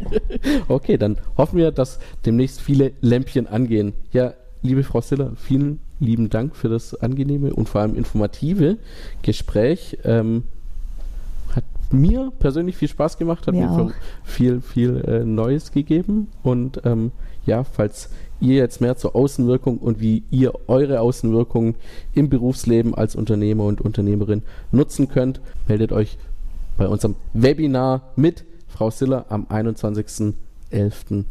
okay, 0.68 0.98
dann 0.98 1.16
hoffen 1.36 1.56
wir, 1.58 1.72
dass 1.72 1.98
demnächst 2.26 2.60
viele 2.60 2.92
Lämpchen 3.00 3.46
angehen. 3.46 3.94
Ja, 4.12 4.34
liebe 4.62 4.84
Frau 4.84 5.00
Siller, 5.00 5.32
vielen 5.36 5.80
lieben 6.00 6.30
Dank 6.30 6.56
für 6.56 6.68
das 6.68 6.94
angenehme 6.94 7.54
und 7.54 7.68
vor 7.68 7.80
allem 7.80 7.94
informative 7.94 8.78
Gespräch. 9.22 9.98
Ähm, 10.04 10.44
hat 11.54 11.64
mir 11.90 12.32
persönlich 12.38 12.76
viel 12.76 12.88
Spaß 12.88 13.18
gemacht, 13.18 13.46
hat 13.46 13.54
mir, 13.54 13.68
mir 13.68 13.92
viel, 14.24 14.60
viel 14.60 14.96
äh, 15.06 15.24
Neues 15.24 15.72
gegeben. 15.72 16.28
Und 16.42 16.82
ähm, 16.84 17.12
ja, 17.46 17.64
falls 17.64 18.10
ihr 18.40 18.56
jetzt 18.56 18.80
mehr 18.80 18.96
zur 18.96 19.16
Außenwirkung 19.16 19.78
und 19.78 20.00
wie 20.00 20.22
ihr 20.30 20.52
eure 20.68 21.00
Außenwirkung 21.00 21.74
im 22.14 22.28
Berufsleben 22.28 22.94
als 22.94 23.16
Unternehmer 23.16 23.64
und 23.64 23.80
Unternehmerin 23.80 24.42
nutzen 24.70 25.08
könnt, 25.08 25.40
meldet 25.66 25.92
euch 25.92 26.18
bei 26.76 26.86
unserem 26.86 27.16
Webinar 27.32 28.02
mit 28.14 28.44
Frau 28.68 28.90
Siller 28.90 29.26
am 29.28 29.46
21.11. 29.46 31.24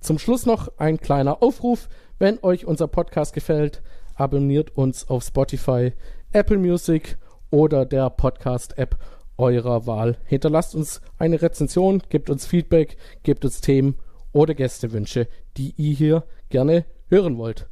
Zum 0.00 0.18
Schluss 0.18 0.46
noch 0.46 0.68
ein 0.78 0.98
kleiner 0.98 1.42
Aufruf. 1.42 1.88
Wenn 2.18 2.38
euch 2.42 2.66
unser 2.66 2.88
Podcast 2.88 3.34
gefällt, 3.34 3.82
abonniert 4.14 4.76
uns 4.76 5.08
auf 5.08 5.24
Spotify, 5.24 5.92
Apple 6.32 6.58
Music 6.58 7.18
oder 7.50 7.84
der 7.84 8.10
Podcast-App 8.10 8.96
eurer 9.36 9.86
Wahl. 9.86 10.18
Hinterlasst 10.24 10.74
uns 10.74 11.00
eine 11.18 11.42
Rezension, 11.42 12.02
gebt 12.08 12.30
uns 12.30 12.46
Feedback, 12.46 12.96
gebt 13.22 13.44
uns 13.44 13.60
Themen 13.60 13.96
oder 14.32 14.54
Gästewünsche, 14.54 15.28
die 15.56 15.74
ihr 15.76 15.94
hier 15.94 16.24
gerne 16.50 16.84
hören 17.08 17.38
wollt. 17.38 17.68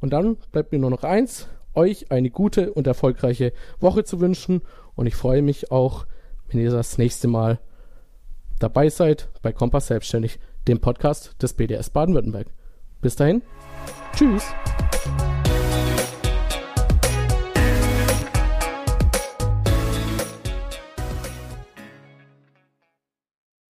Und 0.00 0.12
dann 0.12 0.36
bleibt 0.52 0.72
mir 0.72 0.78
nur 0.78 0.90
noch 0.90 1.04
eins 1.04 1.48
euch 1.74 2.10
eine 2.10 2.30
gute 2.30 2.72
und 2.72 2.86
erfolgreiche 2.86 3.52
Woche 3.78 4.04
zu 4.04 4.20
wünschen 4.20 4.62
und 4.94 5.06
ich 5.06 5.14
freue 5.14 5.42
mich 5.42 5.70
auch, 5.70 6.06
wenn 6.48 6.60
ihr 6.60 6.70
das 6.70 6.98
nächste 6.98 7.28
Mal 7.28 7.60
dabei 8.58 8.88
seid 8.88 9.28
bei 9.42 9.52
Kompass 9.52 9.86
Selbstständig, 9.86 10.38
dem 10.68 10.80
Podcast 10.80 11.40
des 11.42 11.54
BDS 11.54 11.90
Baden-Württemberg. 11.90 12.48
Bis 13.00 13.16
dahin, 13.16 13.42
tschüss. 14.14 14.44